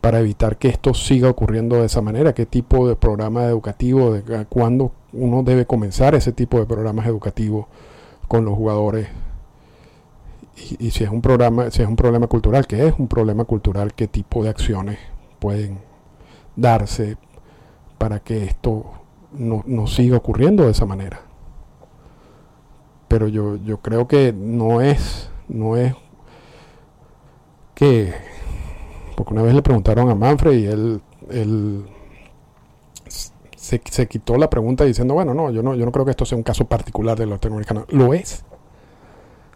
para 0.02 0.20
evitar 0.20 0.58
que 0.58 0.68
esto 0.70 0.94
siga 0.94 1.30
ocurriendo 1.30 1.78
de 1.78 1.86
esa 1.86 2.02
manera? 2.02 2.34
¿Qué 2.34 2.46
tipo 2.46 2.88
de 2.88 2.96
programa 2.96 3.46
educativo, 3.46 4.12
de, 4.12 4.46
cuándo 4.46 4.92
uno 5.14 5.44
debe 5.44 5.66
comenzar 5.66 6.16
ese 6.16 6.34
tipo 6.34 6.60
de 6.60 6.66
programas 6.66 7.08
educativos 7.08 7.68
con 8.28 8.44
los 8.44 8.56
jugadores? 8.56 9.08
Y, 10.80 10.90
si 10.90 11.04
es 11.04 11.12
un 11.12 11.22
programa, 11.22 11.70
si 11.70 11.84
es 11.84 11.88
un 11.88 11.96
problema 11.96 12.26
cultural, 12.26 12.66
¿qué 12.66 12.88
es 12.88 12.96
un 12.98 13.08
problema 13.08 13.46
cultural? 13.46 13.94
¿Qué 13.94 14.08
tipo 14.08 14.44
de 14.44 14.50
acciones 14.50 14.98
pueden 15.40 15.80
darse 16.56 17.18
para 17.98 18.20
que 18.20 18.46
esto 18.46 18.86
no, 19.32 19.64
no 19.66 19.88
siga 19.88 20.18
ocurriendo 20.18 20.66
de 20.66 20.72
esa 20.72 20.86
manera? 20.86 21.28
pero 23.08 23.28
yo, 23.28 23.56
yo 23.58 23.78
creo 23.78 24.08
que 24.08 24.34
no 24.34 24.82
es, 24.82 25.30
no 25.48 25.78
es 25.78 25.94
que, 27.74 28.14
porque 29.16 29.34
una 29.34 29.44
vez 29.44 29.54
le 29.54 29.62
preguntaron 29.62 30.10
a 30.10 30.16
Manfred 30.16 30.54
y 30.54 30.66
él, 30.66 31.02
él 31.30 31.86
se, 33.08 33.82
se, 33.90 34.08
quitó 34.08 34.38
la 34.38 34.50
pregunta 34.50 34.84
diciendo, 34.84 35.14
bueno, 35.14 35.34
no, 35.34 35.52
yo 35.52 35.64
no, 35.64 35.76
yo 35.76 35.86
no 35.86 35.92
creo 35.92 36.06
que 36.06 36.12
esto 36.12 36.26
sea 36.26 36.38
un 36.38 36.44
caso 36.44 36.66
particular 36.66 37.18
de 37.18 37.28
latinoamericano. 37.28 37.86
Lo 37.90 38.14
es. 38.14 38.44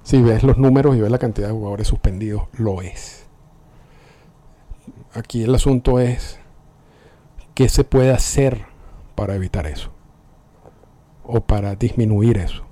Si 0.04 0.22
ves 0.22 0.44
los 0.44 0.58
números 0.58 0.96
y 0.96 1.02
ves 1.02 1.12
la 1.12 1.20
cantidad 1.20 1.48
de 1.48 1.54
jugadores 1.54 1.88
suspendidos, 1.88 2.44
lo 2.58 2.82
es. 2.82 3.26
Aquí 5.14 5.44
el 5.44 5.54
asunto 5.54 6.00
es 6.00 6.40
qué 7.54 7.70
se 7.70 7.84
puede 7.84 8.12
hacer 8.12 8.66
para 9.16 9.36
evitar 9.36 9.68
eso 9.68 9.92
o 11.24 11.42
para 11.42 11.76
disminuir 11.76 12.38
eso 12.38 12.66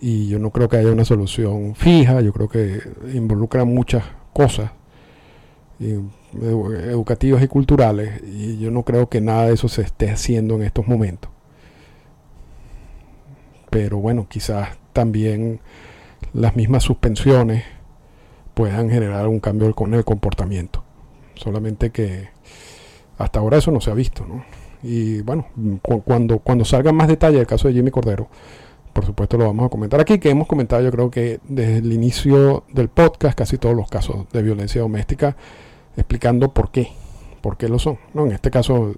y 0.00 0.28
yo 0.28 0.38
no 0.38 0.50
creo 0.50 0.68
que 0.68 0.78
haya 0.78 0.90
una 0.90 1.04
solución 1.04 1.74
fija, 1.74 2.20
yo 2.22 2.32
creo 2.32 2.48
que 2.48 2.80
involucra 3.12 3.64
muchas 3.64 4.04
cosas 4.32 4.70
educativas 5.78 7.42
y 7.42 7.48
culturales 7.48 8.22
y 8.24 8.58
yo 8.58 8.70
no 8.70 8.82
creo 8.82 9.08
que 9.08 9.20
nada 9.20 9.46
de 9.46 9.54
eso 9.54 9.68
se 9.68 9.82
esté 9.82 10.10
haciendo 10.10 10.54
en 10.56 10.62
estos 10.62 10.88
momentos. 10.88 11.30
Pero 13.68 13.98
bueno, 13.98 14.26
quizás 14.28 14.78
también 14.92 15.60
las 16.32 16.56
mismas 16.56 16.82
suspensiones 16.82 17.64
puedan 18.54 18.90
generar 18.90 19.28
un 19.28 19.40
cambio 19.40 19.72
con 19.74 19.94
el 19.94 20.04
comportamiento. 20.04 20.82
Solamente 21.34 21.90
que 21.90 22.30
hasta 23.20 23.38
ahora 23.38 23.58
eso 23.58 23.70
no 23.70 23.80
se 23.80 23.90
ha 23.90 23.94
visto, 23.94 24.24
¿no? 24.26 24.42
Y 24.82 25.20
bueno, 25.20 25.46
cuando, 26.04 26.38
cuando 26.38 26.64
salgan 26.64 26.94
más 26.94 27.06
detalles 27.06 27.38
del 27.38 27.46
caso 27.46 27.68
de 27.68 27.74
Jimmy 27.74 27.90
Cordero, 27.90 28.28
por 28.94 29.04
supuesto 29.04 29.36
lo 29.36 29.44
vamos 29.44 29.66
a 29.66 29.68
comentar 29.68 30.00
aquí, 30.00 30.18
que 30.18 30.30
hemos 30.30 30.48
comentado 30.48 30.82
yo 30.82 30.90
creo 30.90 31.10
que 31.10 31.38
desde 31.46 31.78
el 31.78 31.92
inicio 31.92 32.64
del 32.72 32.88
podcast 32.88 33.36
casi 33.36 33.58
todos 33.58 33.76
los 33.76 33.90
casos 33.90 34.26
de 34.32 34.42
violencia 34.42 34.80
doméstica, 34.80 35.36
explicando 35.98 36.54
por 36.54 36.70
qué, 36.70 36.88
por 37.42 37.58
qué 37.58 37.68
lo 37.68 37.78
son. 37.78 37.98
¿no? 38.14 38.24
En 38.24 38.32
este 38.32 38.50
caso, 38.50 38.94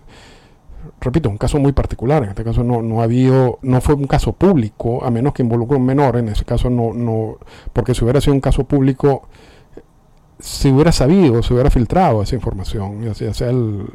repito, 1.00 1.28
un 1.28 1.36
caso 1.36 1.58
muy 1.58 1.72
particular, 1.72 2.22
en 2.22 2.28
este 2.28 2.44
caso 2.44 2.62
no, 2.62 2.80
no 2.80 3.00
ha 3.00 3.04
habido, 3.04 3.58
no 3.62 3.80
fue 3.80 3.96
un 3.96 4.06
caso 4.06 4.34
público, 4.34 5.04
a 5.04 5.10
menos 5.10 5.34
que 5.34 5.42
involucre 5.42 5.76
un 5.76 5.84
menor, 5.84 6.16
en 6.16 6.28
ese 6.28 6.44
caso 6.44 6.70
no, 6.70 6.94
no, 6.94 7.38
porque 7.72 7.92
si 7.92 8.04
hubiera 8.04 8.20
sido 8.20 8.34
un 8.34 8.40
caso 8.40 8.62
público, 8.62 9.28
se 10.42 10.72
hubiera 10.72 10.90
sabido, 10.90 11.40
se 11.42 11.54
hubiera 11.54 11.70
filtrado 11.70 12.20
esa 12.20 12.34
información, 12.34 13.02
ya 13.04 13.14
sea, 13.14 13.48
el, 13.48 13.86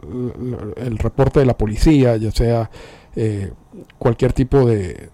el, 0.78 0.98
reporte 0.98 1.42
de 1.42 1.46
la 1.46 1.58
policía, 1.58 2.16
ya 2.16 2.32
sea 2.32 2.72
eh, 3.18 3.52
cualquier 4.00 4.32
tipo 4.32 4.66
de, 4.66 5.10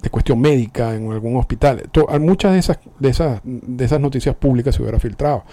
de 0.00 0.10
cuestión 0.10 0.40
médica 0.40 0.94
en 0.94 1.10
algún 1.10 1.36
hospital. 1.36 1.90
muchas 2.20 2.52
de 2.52 2.58
esas, 2.60 2.78
de, 3.00 3.08
esas, 3.08 3.40
de 3.42 3.84
esas 3.84 4.00
noticias 4.00 4.36
públicas 4.36 4.76
se 4.76 4.82
hubiera 4.82 5.00
filtrado. 5.00 5.44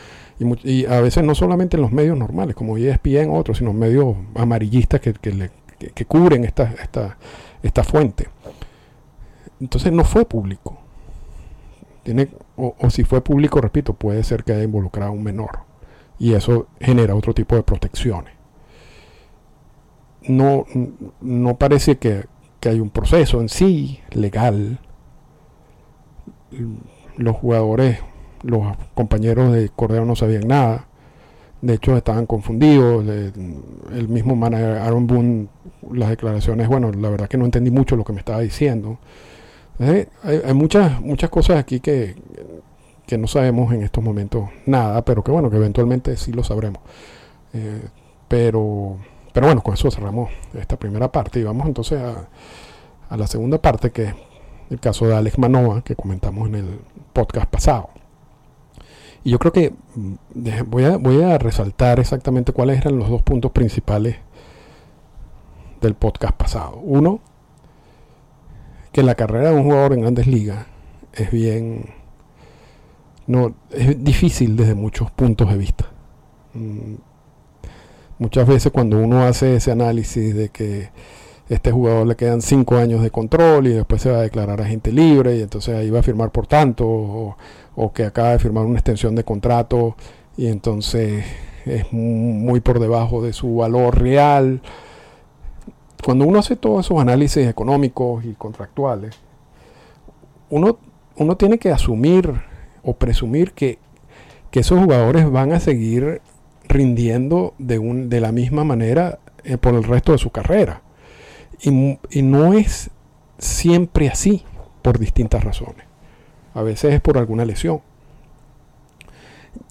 Y, 0.63 0.85
a 0.85 1.01
veces 1.01 1.23
no 1.23 1.33
solamente 1.33 1.77
en 1.77 1.81
los 1.81 1.91
medios 1.91 2.15
normales, 2.15 2.55
como 2.55 2.77
ESPN 2.77 3.31
otros, 3.31 3.57
sino 3.57 3.73
medios 3.73 4.15
amarillistas 4.35 5.01
que, 5.01 5.13
que, 5.13 6.05
cubren 6.05 6.43
esta, 6.43 6.75
esta, 6.79 7.17
esta 7.63 7.83
fuente. 7.83 8.29
Entonces 9.59 9.91
no 9.91 10.03
fue 10.03 10.25
público. 10.25 10.77
Tiene, 12.03 12.29
o, 12.55 12.89
si 12.89 13.03
fue 13.03 13.21
público, 13.21 13.61
repito, 13.61 13.93
puede 13.93 14.23
ser 14.23 14.43
que 14.43 14.53
haya 14.53 14.63
involucrado 14.63 15.11
a 15.11 15.13
un 15.13 15.23
menor. 15.23 15.61
Y 16.19 16.33
eso 16.33 16.67
genera 16.79 17.15
otro 17.15 17.33
tipo 17.33 17.55
de 17.55 17.63
protecciones. 17.63 18.33
No, 20.27 20.65
no 21.21 21.57
parece 21.57 21.97
que 21.97 22.25
que 22.61 22.69
hay 22.69 22.79
un 22.79 22.91
proceso 22.91 23.41
en 23.41 23.49
sí 23.49 23.99
legal. 24.11 24.79
Los 27.17 27.35
jugadores, 27.35 27.99
los 28.43 28.77
compañeros 28.93 29.51
de 29.51 29.69
Cordero 29.69 30.05
no 30.05 30.15
sabían 30.15 30.47
nada. 30.47 30.87
De 31.61 31.73
hecho, 31.73 31.97
estaban 31.97 32.27
confundidos. 32.27 33.05
El 33.07 34.07
mismo 34.07 34.35
manager 34.35 34.77
Aaron 34.77 35.07
Boone, 35.07 35.47
las 35.91 36.09
declaraciones, 36.09 36.67
bueno, 36.67 36.91
la 36.91 37.09
verdad 37.09 37.27
que 37.27 37.37
no 37.37 37.45
entendí 37.45 37.71
mucho 37.71 37.95
lo 37.95 38.05
que 38.05 38.13
me 38.13 38.19
estaba 38.19 38.39
diciendo. 38.39 38.99
Hay, 39.79 40.07
hay, 40.23 40.53
muchas, 40.53 41.01
muchas 41.01 41.29
cosas 41.29 41.57
aquí 41.57 41.79
que, 41.79 42.15
que, 43.05 43.17
no 43.17 43.27
sabemos 43.27 43.73
en 43.73 43.83
estos 43.83 44.03
momentos 44.03 44.49
nada, 44.65 45.03
pero 45.03 45.23
que 45.23 45.31
bueno, 45.31 45.49
que 45.49 45.57
eventualmente 45.57 46.15
sí 46.17 46.31
lo 46.31 46.43
sabremos. 46.43 46.81
Eh, 47.53 47.81
pero, 48.27 48.97
pero 49.33 49.47
bueno, 49.47 49.61
con 49.61 49.73
eso 49.73 49.89
cerramos 49.91 50.29
esta 50.53 50.77
primera 50.77 51.11
parte 51.11 51.39
y 51.39 51.43
vamos 51.43 51.67
entonces 51.67 51.99
a, 51.99 52.27
a 53.09 53.17
la 53.17 53.27
segunda 53.27 53.61
parte, 53.61 53.91
que 53.91 54.03
es 54.03 54.15
el 54.69 54.79
caso 54.79 55.07
de 55.07 55.15
Alex 55.15 55.37
Manoa, 55.37 55.83
que 55.83 55.95
comentamos 55.95 56.47
en 56.47 56.55
el 56.55 56.79
podcast 57.13 57.49
pasado. 57.49 57.89
Y 59.23 59.31
yo 59.31 59.39
creo 59.39 59.51
que 59.51 59.73
mm, 59.95 60.13
voy 60.67 60.85
a, 60.85 60.97
voy 60.97 61.21
a 61.21 61.37
resaltar 61.37 61.99
exactamente 61.99 62.53
cuáles 62.53 62.79
eran 62.79 62.97
los 62.97 63.09
dos 63.09 63.21
puntos 63.21 63.51
principales 63.51 64.17
del 65.81 65.95
podcast 65.95 66.35
pasado. 66.35 66.77
Uno, 66.77 67.19
que 68.91 69.03
la 69.03 69.15
carrera 69.15 69.49
de 69.49 69.55
un 69.55 69.63
jugador 69.63 69.93
en 69.93 70.01
grandes 70.01 70.27
ligas 70.27 70.65
es 71.13 71.31
bien... 71.31 71.85
No, 73.27 73.53
es 73.69 74.03
difícil 74.03 74.57
desde 74.57 74.75
muchos 74.75 75.11
puntos 75.11 75.49
de 75.49 75.57
vista. 75.57 75.85
Mm, 76.53 76.95
muchas 78.17 78.47
veces 78.47 78.71
cuando 78.71 78.97
uno 78.99 79.23
hace 79.23 79.55
ese 79.55 79.71
análisis 79.71 80.35
de 80.35 80.49
que 80.49 80.89
este 81.51 81.71
jugador 81.71 82.07
le 82.07 82.15
quedan 82.15 82.41
cinco 82.41 82.77
años 82.77 83.01
de 83.01 83.11
control 83.11 83.67
y 83.67 83.71
después 83.71 84.01
se 84.01 84.09
va 84.09 84.19
a 84.19 84.21
declarar 84.21 84.61
agente 84.61 84.91
libre 84.91 85.35
y 85.35 85.41
entonces 85.41 85.75
ahí 85.75 85.89
va 85.89 85.99
a 85.99 86.03
firmar 86.03 86.31
por 86.31 86.47
tanto 86.47 86.87
o, 86.87 87.93
que 87.93 88.05
acaba 88.05 88.31
de 88.31 88.39
firmar 88.39 88.65
una 88.65 88.79
extensión 88.79 89.15
de 89.15 89.25
contrato 89.25 89.97
y 90.37 90.47
entonces 90.47 91.25
es 91.65 91.91
muy 91.91 92.61
por 92.61 92.79
debajo 92.79 93.21
de 93.21 93.33
su 93.33 93.55
valor 93.55 93.99
real. 93.99 94.61
Cuando 96.03 96.25
uno 96.25 96.39
hace 96.39 96.55
todos 96.55 96.85
esos 96.85 96.99
análisis 96.99 97.47
económicos 97.47 98.25
y 98.25 98.33
contractuales, 98.33 99.17
uno, 100.49 100.77
tiene 101.37 101.57
que 101.57 101.71
asumir 101.71 102.33
o 102.83 102.93
presumir 102.93 103.53
que, 103.53 103.79
esos 104.51 104.79
jugadores 104.79 105.31
van 105.31 105.53
a 105.53 105.61
seguir 105.61 106.21
rindiendo 106.67 107.53
de, 107.57 108.19
la 108.19 108.31
misma 108.33 108.65
manera 108.65 109.19
eh, 109.45 109.57
por 109.57 109.75
el 109.75 109.83
resto 109.83 110.11
de 110.11 110.17
su 110.17 110.29
carrera. 110.29 110.81
Y, 111.61 112.21
no 112.21 112.53
es 112.53 112.89
siempre 113.37 114.09
así, 114.09 114.43
por 114.81 114.99
distintas 114.99 115.43
razones. 115.43 115.85
A 116.53 116.63
veces 116.63 116.93
es 116.93 117.01
por 117.01 117.17
alguna 117.17 117.45
lesión. 117.45 117.81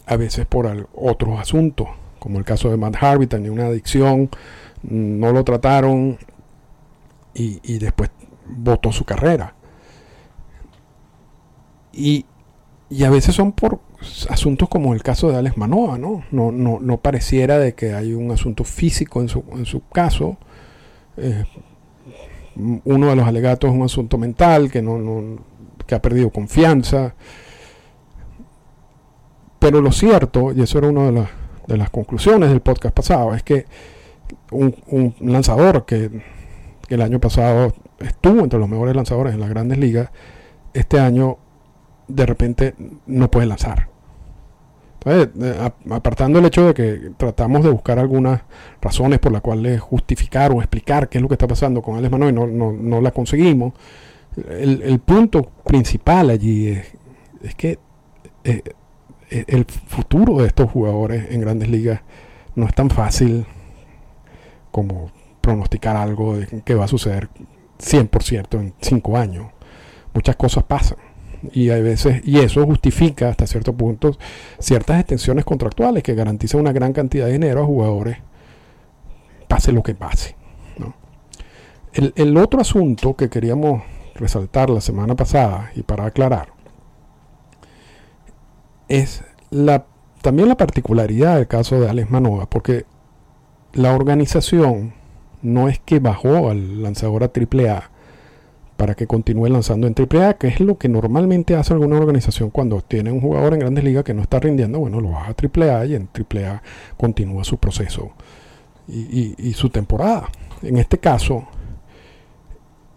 A 0.07 0.17
veces 0.17 0.47
por 0.47 0.89
otros 0.95 1.39
asuntos, 1.39 1.89
como 2.19 2.39
el 2.39 2.45
caso 2.45 2.71
de 2.71 2.77
Matt 2.77 2.97
Harvey, 3.03 3.27
tenía 3.27 3.53
una 3.53 3.67
adicción, 3.67 4.31
no 4.83 5.33
lo 5.33 5.45
trataron 5.45 6.19
y, 7.35 7.79
después 7.79 8.11
votó 8.47 8.93
su 8.93 9.05
carrera. 9.05 9.55
Y, 11.93 12.27
a 13.05 13.11
veces 13.11 13.35
son 13.35 13.53
por 13.53 13.81
asuntos 14.29 14.69
como 14.69 14.95
el 14.95 15.03
caso 15.03 15.31
de 15.31 15.37
Alex 15.37 15.57
Manoa, 15.57 15.99
¿no? 15.99 16.25
No, 16.31 16.51
no, 16.51 16.97
pareciera 16.99 17.59
de 17.59 17.75
que 17.75 17.95
hay 17.95 18.13
un 18.15 18.31
asunto 18.31 18.65
físico 18.65 19.21
en 19.21 19.29
su, 19.29 19.45
en 19.53 19.65
su 19.65 19.87
caso. 19.89 20.37
Eh, 21.17 21.45
uno 22.85 23.09
de 23.09 23.17
los 23.17 23.27
alegatos 23.27 23.71
es 23.71 23.77
un 23.77 23.83
asunto 23.83 24.19
mental, 24.19 24.71
que, 24.71 24.83
no, 24.83 25.39
que 25.87 25.95
ha 25.95 26.03
perdido 26.03 26.31
confianza. 26.31 27.15
Pero 29.59 29.81
lo 29.81 29.93
cierto, 29.93 30.53
y 30.53 30.62
eso 30.62 30.79
era 30.79 30.88
una 30.88 31.11
de, 31.11 31.27
de 31.66 31.77
las 31.77 31.90
conclusiones 31.90 32.49
del 32.49 32.61
podcast 32.61 32.95
pasado, 32.95 33.35
es 33.35 33.43
que 33.43 33.66
un, 34.51 35.14
lanzador 35.21 35.85
que, 35.85 36.11
el 36.88 37.03
año 37.03 37.21
pasado 37.21 37.73
estuvo 38.01 38.43
entre 38.43 38.59
los 38.59 38.69
mejores 38.69 38.97
lanzadores 38.97 39.35
en 39.35 39.40
las 39.40 39.49
grandes 39.49 39.79
ligas, 39.79 40.11
este 40.75 40.99
año 40.99 41.38
de 42.09 42.27
repente 42.27 42.75
no 43.07 43.31
puede 43.31 43.47
lanzar. 43.47 43.88
Entonces, 44.95 45.31
eh, 45.40 45.71
apartando 45.90 46.40
el 46.40 46.45
hecho 46.47 46.66
de 46.66 46.75
que 46.75 47.12
tratamos 47.16 47.62
de 47.62 47.71
buscar 47.71 47.99
algunas 47.99 48.43
razones 48.83 49.19
por 49.19 49.33
las 49.33 49.40
cuales 49.40 49.81
justificar 49.81 50.53
o 50.53 50.61
explicar 50.61 51.09
qué 51.09 51.19
es 51.19 51.23
lo 51.23 51.29
que 51.29 51.35
está 51.35 51.47
pasando 51.47 51.81
con 51.81 51.97
Alex 51.97 52.11
Manoy, 52.11 52.33
no, 52.33 52.47
no, 52.47 52.73
no 52.73 53.01
la 53.01 53.12
conseguimos. 53.12 53.73
El, 54.49 55.01
punto 55.01 55.43
principal 55.64 56.31
allí 56.31 56.69
es, 56.69 57.55
que 57.57 57.79
eh, 58.45 58.62
eh, 59.31 59.45
el 59.49 59.64
futuro 59.64 60.38
de 60.38 60.49
estos 60.49 60.71
jugadores 60.71 61.31
en 61.31 61.40
grandes 61.40 61.69
ligas 61.69 62.01
no 62.55 62.66
es 62.66 62.75
tan 62.75 62.90
fácil 62.90 63.47
como 64.70 65.11
pronosticar 65.40 65.96
algo 65.96 66.37
de 66.37 66.62
que 66.62 66.74
va 66.74 66.85
a 66.85 66.88
suceder 66.88 67.28
100% 67.78 68.61
en 68.61 68.74
5 68.80 69.16
años. 69.16 69.46
Muchas 70.12 70.37
cosas 70.37 70.64
pasan 70.64 70.98
y 71.52 71.70
hay 71.70 71.83
veces 71.83 72.22
y 72.24 72.38
eso 72.38 72.64
justifica 72.66 73.28
hasta 73.28 73.46
cierto 73.46 73.72
punto 73.72 74.16
ciertas 74.59 75.00
extensiones 75.00 75.44
contractuales 75.44 76.02
que 76.02 76.14
garantizan 76.14 76.61
una 76.61 76.72
gran 76.72 76.92
cantidad 76.92 77.26
de 77.26 77.33
dinero 77.33 77.62
a 77.62 77.66
jugadores 77.66 78.18
pase 79.48 79.72
lo 79.72 79.83
que 79.83 79.94
pase 79.94 80.37
el, 81.92 82.37
otro 82.37 82.61
asunto 82.61 83.16
que 83.16 83.28
queríamos 83.28 83.83
resaltar 84.14 84.70
la 84.70 84.80
semana 84.80 85.16
pasada 85.16 85.72
y 85.74 85.83
para 85.83 86.06
aclarar 86.06 86.52
es 88.88 89.24
la 89.50 89.87
también 90.22 90.48
la 90.48 90.56
particularidad 90.56 91.37
del 91.37 91.48
caso 91.48 91.80
de 91.80 91.88
Alex 91.88 92.11
Manoa 92.11 92.48
porque 92.48 92.85
la 93.72 93.94
organización 93.94 94.94
no 95.42 95.68
es 95.68 95.78
que 95.78 96.00
bajó 96.00 96.50
al 96.50 96.83
lanzador 96.83 97.24
a 97.24 97.30
AAA 97.35 97.90
para 98.76 98.94
que 98.94 99.06
continúe 99.06 99.48
lanzando 99.48 99.87
en 99.87 99.94
AAA, 99.94 100.35
que 100.35 100.48
es 100.48 100.59
lo 100.59 100.78
que 100.78 100.88
normalmente 100.88 101.54
hace 101.54 101.74
alguna 101.74 101.96
organización 101.96 102.50
cuando 102.50 102.80
tiene 102.80 103.12
un 103.12 103.20
jugador 103.20 103.52
en 103.52 103.61
grandes 103.61 103.85
ligas 103.85 104.04
que 104.04 104.14
no 104.14 104.22
está 104.22 104.40
rindiendo, 104.40 104.78
bueno, 104.78 105.00
lo 105.00 105.11
baja 105.11 105.33
a 105.33 105.35
AAA 105.35 105.87
y 105.87 105.94
en 105.94 106.09
AAA 106.09 106.62
continúa 106.96 107.44
su 107.44 107.59
proceso 107.59 108.12
y, 108.88 109.52
su 109.52 109.68
temporada. 109.68 110.30
En 110.62 110.78
este 110.78 110.98
caso, 110.98 111.46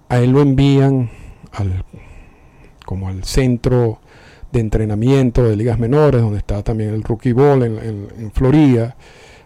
a 0.09 0.19
él 0.19 0.31
lo 0.31 0.41
envían 0.41 1.09
al, 1.51 1.83
como 2.85 3.09
al 3.09 3.25
centro 3.25 3.99
de 4.53 4.61
entrenamiento 4.61 5.43
de 5.43 5.55
ligas 5.55 5.79
menores, 5.79 6.21
donde 6.21 6.37
está 6.37 6.63
también 6.63 6.91
el 6.93 7.03
Rookie 7.03 7.33
Ball 7.33 7.63
en 7.63 8.31
Florida 8.31 8.95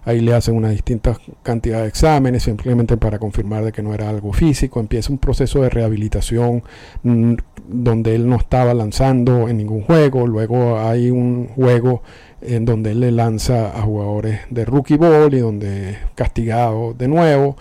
Ahí 0.08 0.22
le 0.22 0.34
hacen 0.34 0.56
una 0.56 0.70
distinta 0.70 1.18
cantidad 1.44 1.82
de 1.82 1.90
exámenes 1.90 2.44
simplemente 2.44 2.96
para 2.96 3.20
confirmar 3.20 3.66
de 3.66 3.74
que 3.74 3.84
no 3.84 3.94
era 3.94 4.08
algo 4.08 4.32
físico. 4.32 4.80
Empieza 4.80 5.12
un 5.12 5.18
proceso 5.18 5.62
de 5.62 5.70
rehabilitación 5.70 6.64
mm, 7.04 7.34
donde 7.68 8.16
él 8.16 8.30
no 8.30 8.38
estaba 8.38 8.74
lanzando 8.74 9.50
en 9.50 9.58
ningún 9.58 9.82
juego. 9.82 10.26
Luego 10.26 10.80
hay 10.80 11.12
un 11.12 11.50
juego 11.50 12.04
en 12.40 12.64
donde 12.64 12.92
él 12.92 13.02
le 13.02 13.12
lanza 13.12 13.78
a 13.78 13.82
jugadores 13.82 14.40
de 14.50 14.64
rookie 14.64 14.96
ball 14.96 15.34
y 15.34 15.40
donde 15.40 15.90
es 15.90 15.98
castigado 16.16 16.94
de 16.94 17.10
nuevo. 17.10 17.58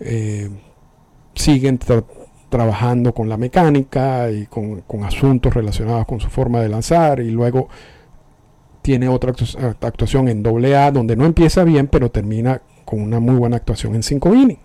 Eh, 0.00 0.50
siguen 1.34 1.78
trabajando 2.50 3.14
con 3.14 3.30
la 3.30 3.38
mecánica 3.38 4.30
y 4.30 4.44
con, 4.44 4.82
con 4.82 5.04
asuntos 5.04 5.54
relacionados 5.54 6.04
con 6.04 6.20
su 6.20 6.28
forma 6.28 6.60
de 6.60 6.68
lanzar 6.68 7.20
y 7.20 7.30
luego 7.30 7.70
tiene 8.82 9.08
otra 9.08 9.34
actuación 9.80 10.28
en 10.28 10.42
doble 10.42 10.76
A 10.76 10.90
donde 10.90 11.16
no 11.16 11.24
empieza 11.24 11.64
bien, 11.64 11.88
pero 11.88 12.10
termina 12.10 12.62
con 12.84 13.00
una 13.00 13.20
muy 13.20 13.34
buena 13.34 13.56
actuación 13.56 13.94
en 13.94 14.02
5 14.02 14.34
innings. 14.34 14.60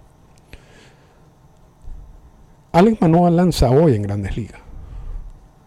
Alex 2.72 3.02
Manoa 3.02 3.30
lanza 3.30 3.70
hoy 3.70 3.96
en 3.96 4.02
Grandes 4.02 4.36
Ligas. 4.36 4.60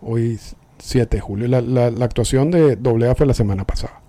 Hoy 0.00 0.40
7 0.78 1.16
de 1.16 1.20
julio. 1.20 1.48
La, 1.48 1.86
actuación 2.04 2.50
de 2.50 2.76
doble 2.76 3.08
A 3.08 3.14
fue 3.14 3.26
la 3.26 3.34
semana 3.34 3.64
pasada. 3.64 4.00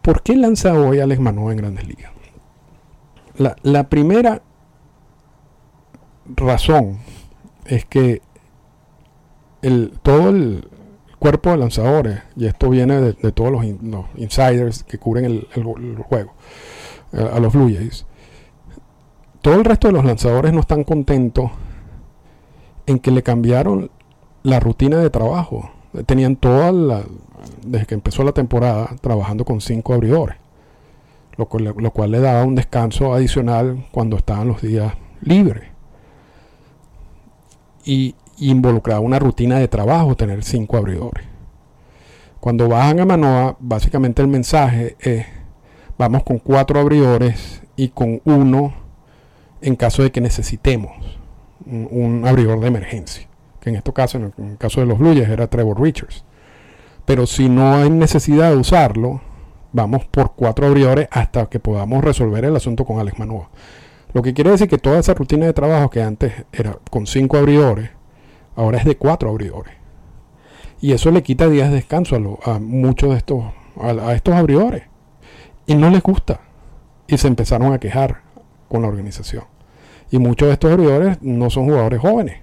¿Por 0.00 0.22
qué 0.22 0.36
lanza 0.36 0.72
hoy 0.74 1.00
Alex 1.00 1.20
Manoa 1.20 1.52
en 1.52 1.58
Grandes 1.58 1.86
Ligas? 1.86 2.12
La, 3.36 3.56
la 3.62 3.88
primera 3.88 4.40
razón 6.34 7.00
es 7.66 7.84
que 7.84 8.22
el, 9.62 9.92
todo 10.02 10.30
el, 10.30 10.68
cuerpo 11.18 11.50
de 11.50 11.56
lanzadores, 11.56 12.22
y 12.36 12.46
esto 12.46 12.70
viene 12.70 13.00
de, 13.00 13.32
todos 13.32 13.50
los, 13.50 13.64
insiders 14.16 14.84
que 14.84 14.98
cubren 14.98 15.24
el, 15.24 15.96
juego, 16.08 16.34
a, 17.12 17.40
los 17.40 17.52
Blue 17.52 17.72
Jays, 17.72 18.06
todo 19.42 19.54
el 19.54 19.64
resto 19.64 19.88
de 19.88 19.94
los 19.94 20.04
lanzadores 20.04 20.52
no 20.52 20.60
están 20.60 20.84
contentos 20.84 21.50
en 22.86 22.98
que 22.98 23.10
le 23.10 23.22
cambiaron 23.22 23.90
la 24.42 24.60
rutina 24.60 24.98
de 24.98 25.10
trabajo. 25.10 25.70
Tenían 26.06 26.36
toda 26.36 26.72
la, 26.72 27.02
desde 27.64 27.86
que 27.86 27.94
empezó 27.94 28.22
la 28.22 28.32
temporada, 28.32 28.90
trabajando 29.00 29.44
con 29.44 29.60
cinco 29.60 29.94
abridores, 29.94 30.36
lo 31.36 31.46
cual, 31.46 32.10
le 32.10 32.20
daba 32.20 32.44
un 32.44 32.54
descanso 32.54 33.12
adicional 33.14 33.86
cuando 33.92 34.16
estaban 34.16 34.48
los 34.48 34.62
días 34.62 34.94
libre. 35.20 35.70
Y 37.84 38.14
involucraba 38.38 39.00
una 39.00 39.18
rutina 39.18 39.58
de 39.58 39.68
trabajo 39.68 40.16
tener 40.16 40.44
cinco 40.44 40.76
abridores. 40.76 41.24
Cuando 42.40 42.68
bajan 42.68 43.00
a 43.00 43.06
Manoa, 43.06 43.56
básicamente 43.58 44.22
el 44.22 44.28
mensaje 44.28 44.96
es, 45.00 45.26
vamos 45.98 46.22
con 46.22 46.38
cuatro 46.38 46.78
abridores 46.78 47.62
y 47.76 47.88
con 47.88 48.20
uno 48.24 48.74
en 49.60 49.74
caso 49.74 50.02
de 50.02 50.12
que 50.12 50.20
necesitemos 50.20 50.92
un, 51.64 52.24
abridor 52.26 52.60
de 52.60 52.68
emergencia. 52.68 53.26
Que 53.60 53.70
en 53.70 53.76
este 53.76 53.92
caso, 53.92 54.18
en 54.18 54.32
el, 54.36 54.58
caso 54.58 54.80
de 54.80 54.86
los 54.86 54.98
Blue 54.98 55.10
era 55.12 55.48
Trevor 55.48 55.80
Richards. 55.80 56.24
Pero 57.04 57.26
si 57.26 57.48
no 57.48 57.76
hay 57.76 57.90
necesidad 57.90 58.50
de 58.50 58.56
usarlo, 58.56 59.20
vamos 59.72 60.04
por 60.04 60.34
cuatro 60.34 60.66
abridores 60.66 61.08
hasta 61.10 61.46
que 61.46 61.58
podamos 61.58 62.04
resolver 62.04 62.44
el 62.44 62.56
asunto 62.56 62.84
con 62.84 62.98
Alex 62.98 63.18
Manoa. 63.18 63.48
Lo 64.12 64.22
que 64.22 64.34
quiere 64.34 64.50
decir 64.50 64.68
que 64.68 64.78
toda 64.78 64.98
esa 64.98 65.14
rutina 65.14 65.46
de 65.46 65.52
trabajo 65.52 65.90
que 65.90 66.02
antes 66.02 66.32
era 66.52 66.78
con 66.90 67.06
cinco 67.06 67.36
abridores, 67.36 67.90
ahora 68.56 68.78
es 68.78 68.84
de 68.84 68.96
cuatro 68.96 69.30
abridores. 69.30 69.74
Y 70.80 70.92
eso 70.92 71.10
le 71.10 71.22
quita 71.22 71.48
días 71.48 71.70
de 71.70 71.76
descanso 71.76 72.40
a, 72.44 72.58
muchos 72.58 73.10
de 73.10 73.16
estos, 73.16 73.44
a, 73.80 74.14
estos 74.14 74.34
abridores. 74.34 74.84
Y 75.66 75.74
no 75.74 75.90
les 75.90 76.02
gusta. 76.02 76.40
Y 77.06 77.16
se 77.18 77.28
empezaron 77.28 77.72
a 77.72 77.78
quejar 77.78 78.22
con 78.68 78.82
la 78.82 78.88
organización. 78.88 79.44
Y 80.10 80.18
muchos 80.18 80.48
de 80.48 80.54
estos 80.54 80.72
abridores 80.72 81.18
no 81.22 81.50
son 81.50 81.66
jugadores 81.66 82.00
jóvenes. 82.00 82.40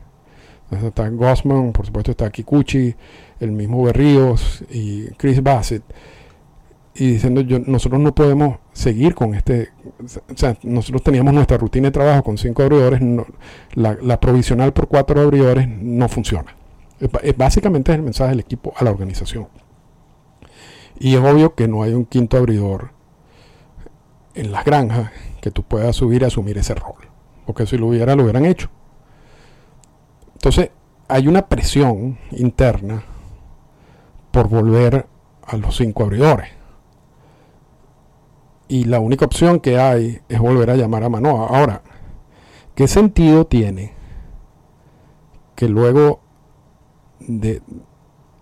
está 0.71 1.10
Gossman, 1.10 1.73
por 1.73 1.86
supuesto 1.86 2.12
está 2.12 2.30
Kikuchi, 2.30 2.95
el 3.39 3.52
mismo 3.52 3.84
Berríos 3.84 4.63
y 4.69 5.08
Chris 5.17 5.41
Bassett. 5.43 5.84
Y 6.95 7.13
diciendo, 7.13 7.41
yo, 7.41 7.60
nosotros 7.60 7.99
no 7.99 8.13
podemos 8.13 8.60
seguir 8.71 9.15
con 9.15 9.34
este... 9.34 9.69
O 9.99 10.38
sea, 10.38 10.56
nosotros 10.63 11.01
teníamos 11.01 11.34
nuestra 11.34 11.58
rutina 11.58 11.88
de 11.88 11.91
trabajo 11.91 12.23
con 12.23 12.38
cinco 12.38 12.62
abridores, 12.62 13.01
la, 13.73 14.19
provisional 14.19 14.73
por 14.73 14.88
cuatro 14.88 15.19
abridores 15.19 15.67
no 15.67 16.08
funciona. 16.08 16.56
Básicamente 17.36 17.91
es 17.91 17.97
el 17.97 18.03
mensaje 18.03 18.32
del 18.32 18.41
equipo 18.41 18.73
a 18.77 18.84
la 18.84 18.91
organización. 18.91 19.47
Y 20.99 21.15
es 21.15 21.21
obvio 21.21 21.56
que 21.56 21.67
no 21.67 21.82
hay 21.82 21.93
un 21.93 22.06
quinto 22.06 22.38
abridor 22.38 22.91
en 24.36 24.51
las 24.51 24.63
granjas 24.63 25.12
que 25.41 25.51
tú 25.51 25.63
puedas 25.63 25.95
subir 25.95 26.23
a 26.23 26.27
asumir 26.27 26.58
ese 26.60 26.75
rol. 26.75 27.10
Porque 27.45 27.65
si 27.65 27.77
lo 27.77 27.88
hubiera, 27.88 28.15
lo 28.15 28.23
hubieran 28.23 28.45
hecho. 28.45 28.69
Entonces, 30.36 30.69
hay 31.08 31.27
una 31.27 31.47
presión 31.47 32.17
interna 32.32 33.03
por 34.32 34.47
volver 34.47 35.08
a 35.45 35.58
los 35.58 35.75
cinco 35.77 36.03
abridores. 36.03 36.49
Y 38.73 38.86
la 38.86 38.99
única 38.99 39.25
opción 39.25 39.59
que 39.59 39.77
hay 39.77 40.19
es 40.27 40.39
volver 40.39 40.71
a 40.71 40.75
llamar 40.75 41.03
a 41.03 41.09
Manoa. 41.09 41.45
Ahora, 41.45 41.83
¿qué 42.73 42.88
sentido 42.88 43.45
tiene 43.45 43.93
que 45.55 45.69
luego 45.69 46.21
de 47.19 47.62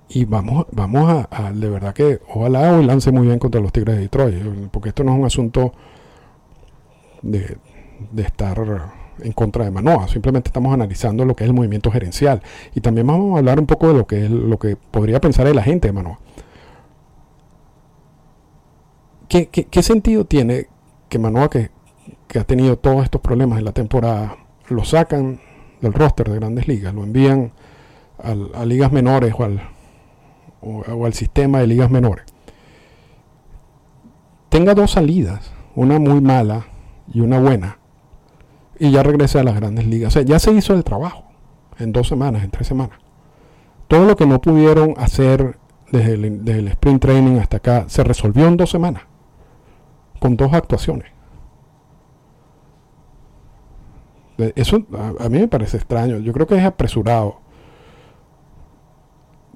y 0.08 0.24
vamos 0.24 0.68
vamos 0.72 1.26
a, 1.30 1.52
de 1.52 1.70
verdad 1.70 1.94
que 1.94 2.22
ojalá 2.34 2.78
hoy 2.78 2.86
lance 2.86 3.12
muy 3.12 3.28
bien 3.28 3.40
contra 3.40 3.60
los 3.60 3.74
Tigres 3.74 3.98
de 3.98 4.04
Detroit 4.04 4.36
eh, 4.36 4.70
porque 4.72 4.90
esto 4.90 5.04
no 5.04 5.12
es 5.12 5.20
un 5.20 5.26
asunto 5.26 5.74
de, 7.22 7.58
de 8.12 8.24
estar 8.24 8.58
en 9.20 9.34
contra 9.34 9.66
de 9.66 9.72
Manoa 9.72 10.08
simplemente 10.08 10.48
estamos 10.48 10.74
analizando 10.74 11.26
lo 11.26 11.36
que 11.36 11.44
es 11.44 11.50
el 11.50 11.54
movimiento 11.54 11.92
gerencial 11.92 12.42
y 12.74 12.80
también 12.80 13.06
vamos 13.06 13.36
a 13.36 13.40
hablar 13.40 13.60
un 13.60 13.66
poco 13.68 13.90
de 13.90 13.94
lo 13.96 14.08
que 14.08 14.26
es 14.26 14.32
lo 14.32 14.58
que 14.58 14.78
podría 14.78 15.20
pensar 15.20 15.46
el 15.48 15.60
agente 15.60 15.90
de 15.90 15.92
Manoa 15.92 16.20
¿Qué, 19.32 19.84
sentido 19.84 20.26
tiene 20.26 20.68
que 21.08 21.18
Manoa 21.18 21.50
que, 21.50 21.70
ha 22.38 22.44
tenido 22.44 22.78
todos 22.78 23.04
estos 23.04 23.22
problemas 23.22 23.60
en 23.60 23.66
la 23.66 23.72
temporada 23.72 24.38
lo 24.68 24.84
sacan 24.84 25.40
del 25.80 25.94
roster 25.94 26.30
de 26.30 26.36
grandes 26.36 26.68
ligas 26.68 26.94
lo 26.94 27.04
envían 27.04 27.52
a 28.24 28.66
ligas 28.66 28.92
menores 28.92 29.34
o 29.38 29.44
al, 29.44 29.62
o, 30.62 31.06
al 31.06 31.14
sistema 31.14 31.60
de 31.60 31.68
ligas 31.68 31.90
menores, 31.90 32.26
tenga 34.50 34.74
dos 34.74 34.92
salidas, 34.92 35.52
una 35.76 36.00
muy 36.00 36.22
mala 36.22 36.68
y 37.12 37.22
una 37.22 37.40
buena, 37.40 37.80
y 38.80 38.92
ya 38.92 39.04
regrese 39.04 39.40
a 39.40 39.44
las 39.44 39.56
grandes 39.56 39.88
ligas. 39.88 40.10
O 40.10 40.12
sea, 40.12 40.22
ya 40.24 40.40
se 40.40 40.54
hizo 40.54 40.74
el 40.74 40.84
trabajo 40.84 41.24
en 41.78 41.92
dos 41.92 42.08
semanas, 42.08 42.44
en 42.44 42.52
tres 42.52 42.68
semanas. 42.68 42.98
Todo 43.88 44.06
lo 44.06 44.16
que 44.16 44.26
no 44.26 44.40
pudieron 44.40 44.94
hacer 44.98 45.58
desde 45.92 46.14
el, 46.14 46.46
desde 46.46 46.60
el 46.60 46.68
sprint 46.70 47.02
training 47.02 47.40
hasta 47.40 47.58
acá 47.58 47.86
se 47.88 48.04
resolvió 48.04 48.48
en 48.48 48.58
dos 48.58 48.70
semanas, 48.70 49.04
con 50.22 50.38
dos 50.38 50.54
actuaciones. 50.54 51.12
Eso 54.56 54.84
a, 55.20 55.30
mí 55.30 55.40
me 55.40 55.48
parece 55.48 55.78
extraño. 55.78 56.20
Yo 56.20 56.32
creo 56.32 56.46
que 56.46 56.56
es 56.56 56.64
apresurado 56.64 57.40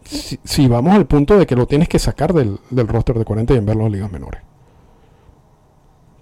si, 0.03 0.67
vamos 0.67 0.93
al 0.93 1.05
punto 1.05 1.37
de 1.37 1.45
que 1.45 1.55
lo 1.55 1.67
tienes 1.67 1.87
que 1.87 1.99
sacar 1.99 2.33
del, 2.33 2.59
roster 2.71 3.17
de 3.17 3.25
40 3.25 3.53
y 3.53 3.57
enviarlo 3.57 3.85
a 3.85 3.89
ligas 3.89 4.11
menores. 4.11 4.41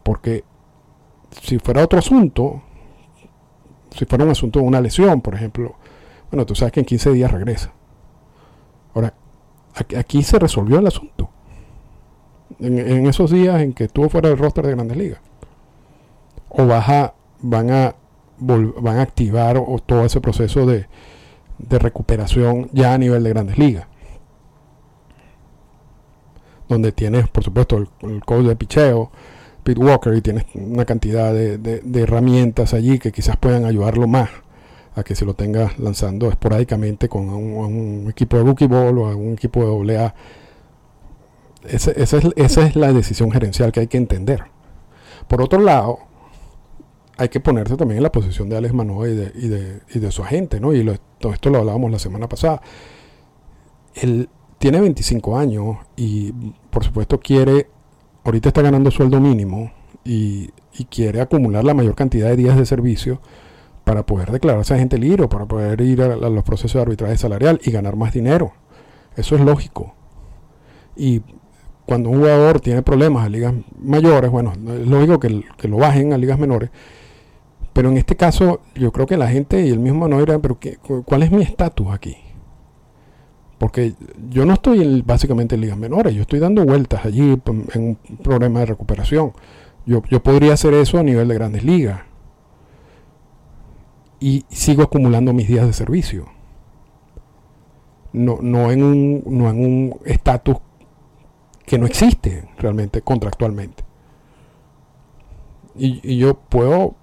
Porque 0.03 0.43
si 1.41 1.57
fuera 1.59 1.83
otro 1.83 1.99
asunto, 1.99 2.61
si 3.91 4.05
fuera 4.05 4.25
un 4.25 4.31
asunto 4.31 4.59
de 4.59 4.65
una 4.65 4.81
lesión, 4.81 5.21
por 5.21 5.35
ejemplo, 5.35 5.75
bueno, 6.29 6.45
tú 6.45 6.53
sabes 6.53 6.73
que 6.73 6.81
en 6.81 6.85
15 6.85 7.11
días 7.13 7.31
regresa. 7.31 7.73
Ahora, 8.93 9.13
aquí, 9.97 10.21
se 10.21 10.37
resolvió 10.37 10.79
el 10.79 10.87
asunto. 10.87 11.29
En, 12.59 13.07
esos 13.07 13.31
días 13.31 13.61
en 13.61 13.73
que 13.73 13.85
estuvo 13.85 14.09
fuera 14.09 14.29
del 14.29 14.37
roster 14.37 14.65
de 14.65 14.73
Grandes 14.73 14.97
Ligas. 14.97 15.19
O 16.49 16.65
baja, 16.65 17.13
van 17.41 17.71
a 17.71 17.95
van 18.37 18.97
a 18.97 19.01
activar 19.01 19.61
todo 19.85 20.05
ese 20.05 20.19
proceso 20.19 20.65
de, 20.65 20.87
de 21.57 21.79
recuperación 21.79 22.69
ya 22.71 22.93
a 22.93 22.97
nivel 22.97 23.23
de 23.23 23.29
grandes 23.29 23.57
ligas. 23.57 23.87
Donde 26.67 26.91
tienes, 26.91 27.27
por 27.27 27.43
supuesto, 27.43 27.77
el, 27.77 28.23
coach 28.25 28.45
de 28.45 28.55
picheo, 28.55 29.11
Pete 29.63 29.79
Walker, 29.79 30.13
y 30.13 30.21
tienes 30.21 30.45
una 30.55 30.85
cantidad 30.85 31.33
de, 31.33 31.81
herramientas 31.93 32.73
allí 32.73 32.99
que 32.99 33.11
quizás 33.11 33.37
puedan 33.37 33.65
ayudarlo 33.65 34.07
más 34.07 34.29
a 34.95 35.03
que 35.03 35.15
se 35.15 35.25
lo 35.25 35.33
tenga 35.33 35.71
lanzando 35.79 36.29
esporádicamente 36.29 37.09
con 37.09 37.29
un, 37.29 38.07
equipo 38.09 38.37
de 38.37 38.43
rookie 38.43 38.67
ball 38.67 38.97
o 38.99 39.07
a 39.07 39.15
un 39.15 39.33
equipo 39.33 39.61
de 39.61 39.65
doble 39.65 39.97
A. 39.97 40.15
esa, 41.67 41.91
es, 41.91 42.13
esa 42.13 42.65
es 42.65 42.75
la 42.75 42.93
decisión 42.93 43.31
gerencial 43.31 43.71
que 43.71 43.81
hay 43.81 43.87
que 43.87 43.97
entender. 43.97 44.43
Por 45.27 45.41
otro 45.41 45.59
lado, 45.59 45.99
hay 47.17 47.29
que 47.29 47.39
ponerse 47.39 47.77
también 47.77 47.97
en 47.97 48.03
la 48.03 48.11
posición 48.11 48.49
de 48.49 48.57
Alex 48.57 48.73
Manoa 48.73 49.07
y 49.07 49.13
de, 49.15 50.11
su 50.11 50.23
agente, 50.23 50.59
¿no? 50.59 50.73
Y 50.73 50.83
todo 51.19 51.33
esto 51.33 51.49
lo 51.49 51.59
hablábamos 51.59 51.91
la 51.91 51.99
semana 51.99 52.27
pasada. 52.27 52.61
Él 53.95 54.29
tiene 54.57 54.81
25 54.81 55.37
años 55.37 55.77
y 55.95 56.31
por 56.69 56.83
supuesto 56.83 57.19
quiere, 57.19 57.67
ahorita 58.23 58.49
está 58.49 58.61
ganando 58.61 58.91
sueldo 58.91 59.19
mínimo 59.19 59.71
y, 60.03 60.51
quiere 60.89 61.21
acumular 61.21 61.63
la 61.63 61.75
mayor 61.75 61.93
cantidad 61.93 62.29
de 62.29 62.35
días 62.35 62.57
de 62.57 62.65
servicio 62.65 63.21
para 63.83 64.05
poder 64.07 64.31
declararse 64.31 64.73
agente 64.73 64.97
libre, 64.97 65.27
para 65.27 65.45
poder 65.45 65.79
ir 65.81 66.01
a, 66.01 66.15
los 66.15 66.43
procesos 66.43 66.73
de 66.73 66.81
arbitraje 66.81 67.15
salarial 67.15 67.59
y 67.63 67.69
ganar 67.69 67.95
más 67.95 68.11
dinero. 68.11 68.53
Eso 69.15 69.35
es 69.35 69.41
lógico. 69.41 69.93
Y 70.95 71.21
cuando 71.85 72.09
un 72.09 72.19
jugador 72.19 72.59
tiene 72.59 72.81
problemas 72.81 73.25
a 73.25 73.29
ligas 73.29 73.53
mayores, 73.79 74.31
bueno, 74.31 74.53
es 74.53 74.87
lógico 74.87 75.19
que, 75.19 75.67
lo 75.67 75.77
bajen 75.77 76.13
a 76.13 76.17
ligas 76.17 76.39
menores 76.39 76.69
pero 77.73 77.89
en 77.89 77.97
este 77.97 78.15
caso, 78.15 78.61
yo 78.75 78.91
creo 78.91 79.07
que 79.07 79.17
la 79.17 79.27
gente 79.27 79.65
y 79.65 79.71
el 79.71 79.79
mismo 79.79 80.07
no 80.07 80.21
era, 80.21 80.37
pero 80.39 80.59
¿cuál 81.05 81.23
es 81.23 81.31
mi 81.31 81.41
estatus 81.41 81.87
aquí? 81.89 82.15
Porque 83.57 83.95
yo 84.29 84.45
no 84.45 84.53
estoy 84.53 85.01
básicamente 85.01 85.55
en 85.55 85.61
ligas 85.61 85.77
menores, 85.77 86.13
yo 86.13 86.21
estoy 86.21 86.39
dando 86.39 86.63
vueltas 86.65 87.03
allí 87.03 87.41
en 87.73 87.83
un 87.83 87.97
problema 88.21 88.59
de 88.59 88.67
recuperación. 88.67 89.33
Yo, 89.85 90.03
yo 90.07 90.21
podría 90.21 90.53
hacer 90.53 90.75
eso 90.75 90.99
a 90.99 91.03
nivel 91.03 91.27
de 91.27 91.33
grandes 91.33 91.63
ligas. 91.63 92.01
Y 94.19 94.45
sigo 94.49 94.83
acumulando 94.83 95.33
mis 95.33 95.47
días 95.47 95.65
de 95.65 95.73
servicio. 95.73 96.27
No, 98.13 98.37
no 98.41 98.71
en 98.71 98.83
un 98.83 99.23
no 99.25 99.49
en 99.49 99.65
un 99.65 99.99
estatus 100.05 100.57
que 101.65 101.77
no 101.77 101.85
existe 101.85 102.47
realmente 102.57 103.01
contractualmente. 103.01 103.83
Y, 105.75 106.17
yo 106.17 106.35
puedo 106.35 106.95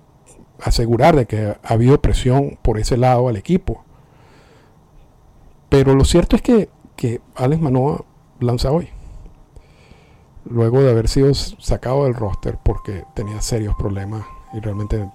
asegurar 0.61 1.17
de 1.17 1.27
que 1.27 1.57
ha 1.63 1.73
habido 1.73 2.01
presión 2.01 2.59
por 2.63 2.79
ese 2.79 2.97
lado 2.97 3.29
al 3.29 3.37
equipo. 3.37 3.85
Pero 5.69 5.95
lo 5.95 6.05
cierto 6.05 6.37
es 6.37 6.43
que, 6.43 6.69
que 6.97 7.21
Alex 7.35 7.61
Manoa 7.61 8.05
lanza 8.41 8.71
hoy. 8.71 8.89
Luego 10.45 10.83
de 10.83 10.91
haber 10.91 11.09
sido 11.09 11.33
sacado 11.35 12.05
del 12.05 12.15
roster 12.15 12.59
porque 12.63 13.05
tenía 13.15 13.41
serios 13.41 13.75
problemas 13.79 14.25
y 14.53 14.61
realmente 14.61 15.09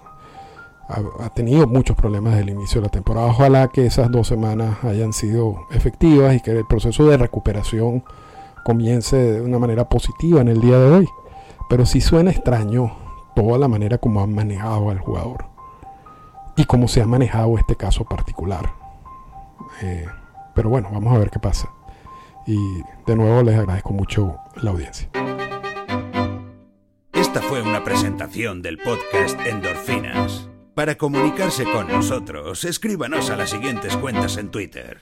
ha, 0.88 1.29
tenido 1.29 1.67
muchos 1.67 1.95
problemas 1.95 2.34
desde 2.34 2.43
el 2.43 2.58
inicio 2.58 2.81
de 2.81 2.88
la 2.88 2.91
temporada. 2.91 3.27
Ojalá 3.27 3.67
que 3.69 3.86
esas 3.86 4.12
dos 4.12 4.27
semanas 4.27 4.84
hayan 4.84 5.13
sido 5.13 5.65
efectivas 5.71 6.36
y 6.36 6.39
que 6.41 6.51
el 6.51 6.65
proceso 6.65 7.08
de 7.08 7.17
recuperación 7.17 8.03
comience 8.65 9.15
de 9.15 9.41
una 9.41 9.60
manera 9.60 9.88
positiva 9.88 10.41
en 10.41 10.47
el 10.47 10.60
día 10.60 10.80
de 10.80 10.91
hoy. 10.91 11.10
Pero 11.69 11.86
sí 11.86 12.01
suena 12.01 12.32
extraño 12.32 12.97
toda 13.36 13.60
la 13.60 13.67
manera 13.67 13.99
como 13.99 14.23
han 14.23 14.34
manejado 14.34 14.89
al 14.89 14.99
jugador. 14.99 15.45
y 16.58 16.63
cómo 16.63 16.88
se 16.88 17.01
ha 17.01 17.06
manejado 17.06 17.58
este 17.58 17.75
caso 17.75 18.06
particular. 18.06 18.71
Eh, 19.82 20.06
pero 20.54 20.69
bueno, 20.69 20.89
vamos 20.91 21.13
a 21.13 21.17
ver 21.19 21.30
qué 21.30 21.38
pasa. 21.38 21.69
Y 22.47 22.58
de 23.06 23.15
nuevo 23.15 23.43
les 23.43 23.60
agradezco 23.60 23.91
mucho 23.91 24.38
la 24.56 24.71
audiencia. 24.71 25.10
Esta 27.12 27.41
fue 27.41 27.62
una 27.62 27.84
presentación 27.84 28.62
del 28.62 28.78
podcast 28.78 29.38
Endorfinas. 29.45 30.49
Para 30.73 30.95
comunicarse 30.95 31.65
con 31.65 31.89
nosotros, 31.89 32.63
escríbanos 32.63 33.30
a 33.30 33.36
las 33.36 33.49
siguientes 33.49 33.97
cuentas 33.97 34.38
en 34.38 34.49
Twitter. 34.49 35.01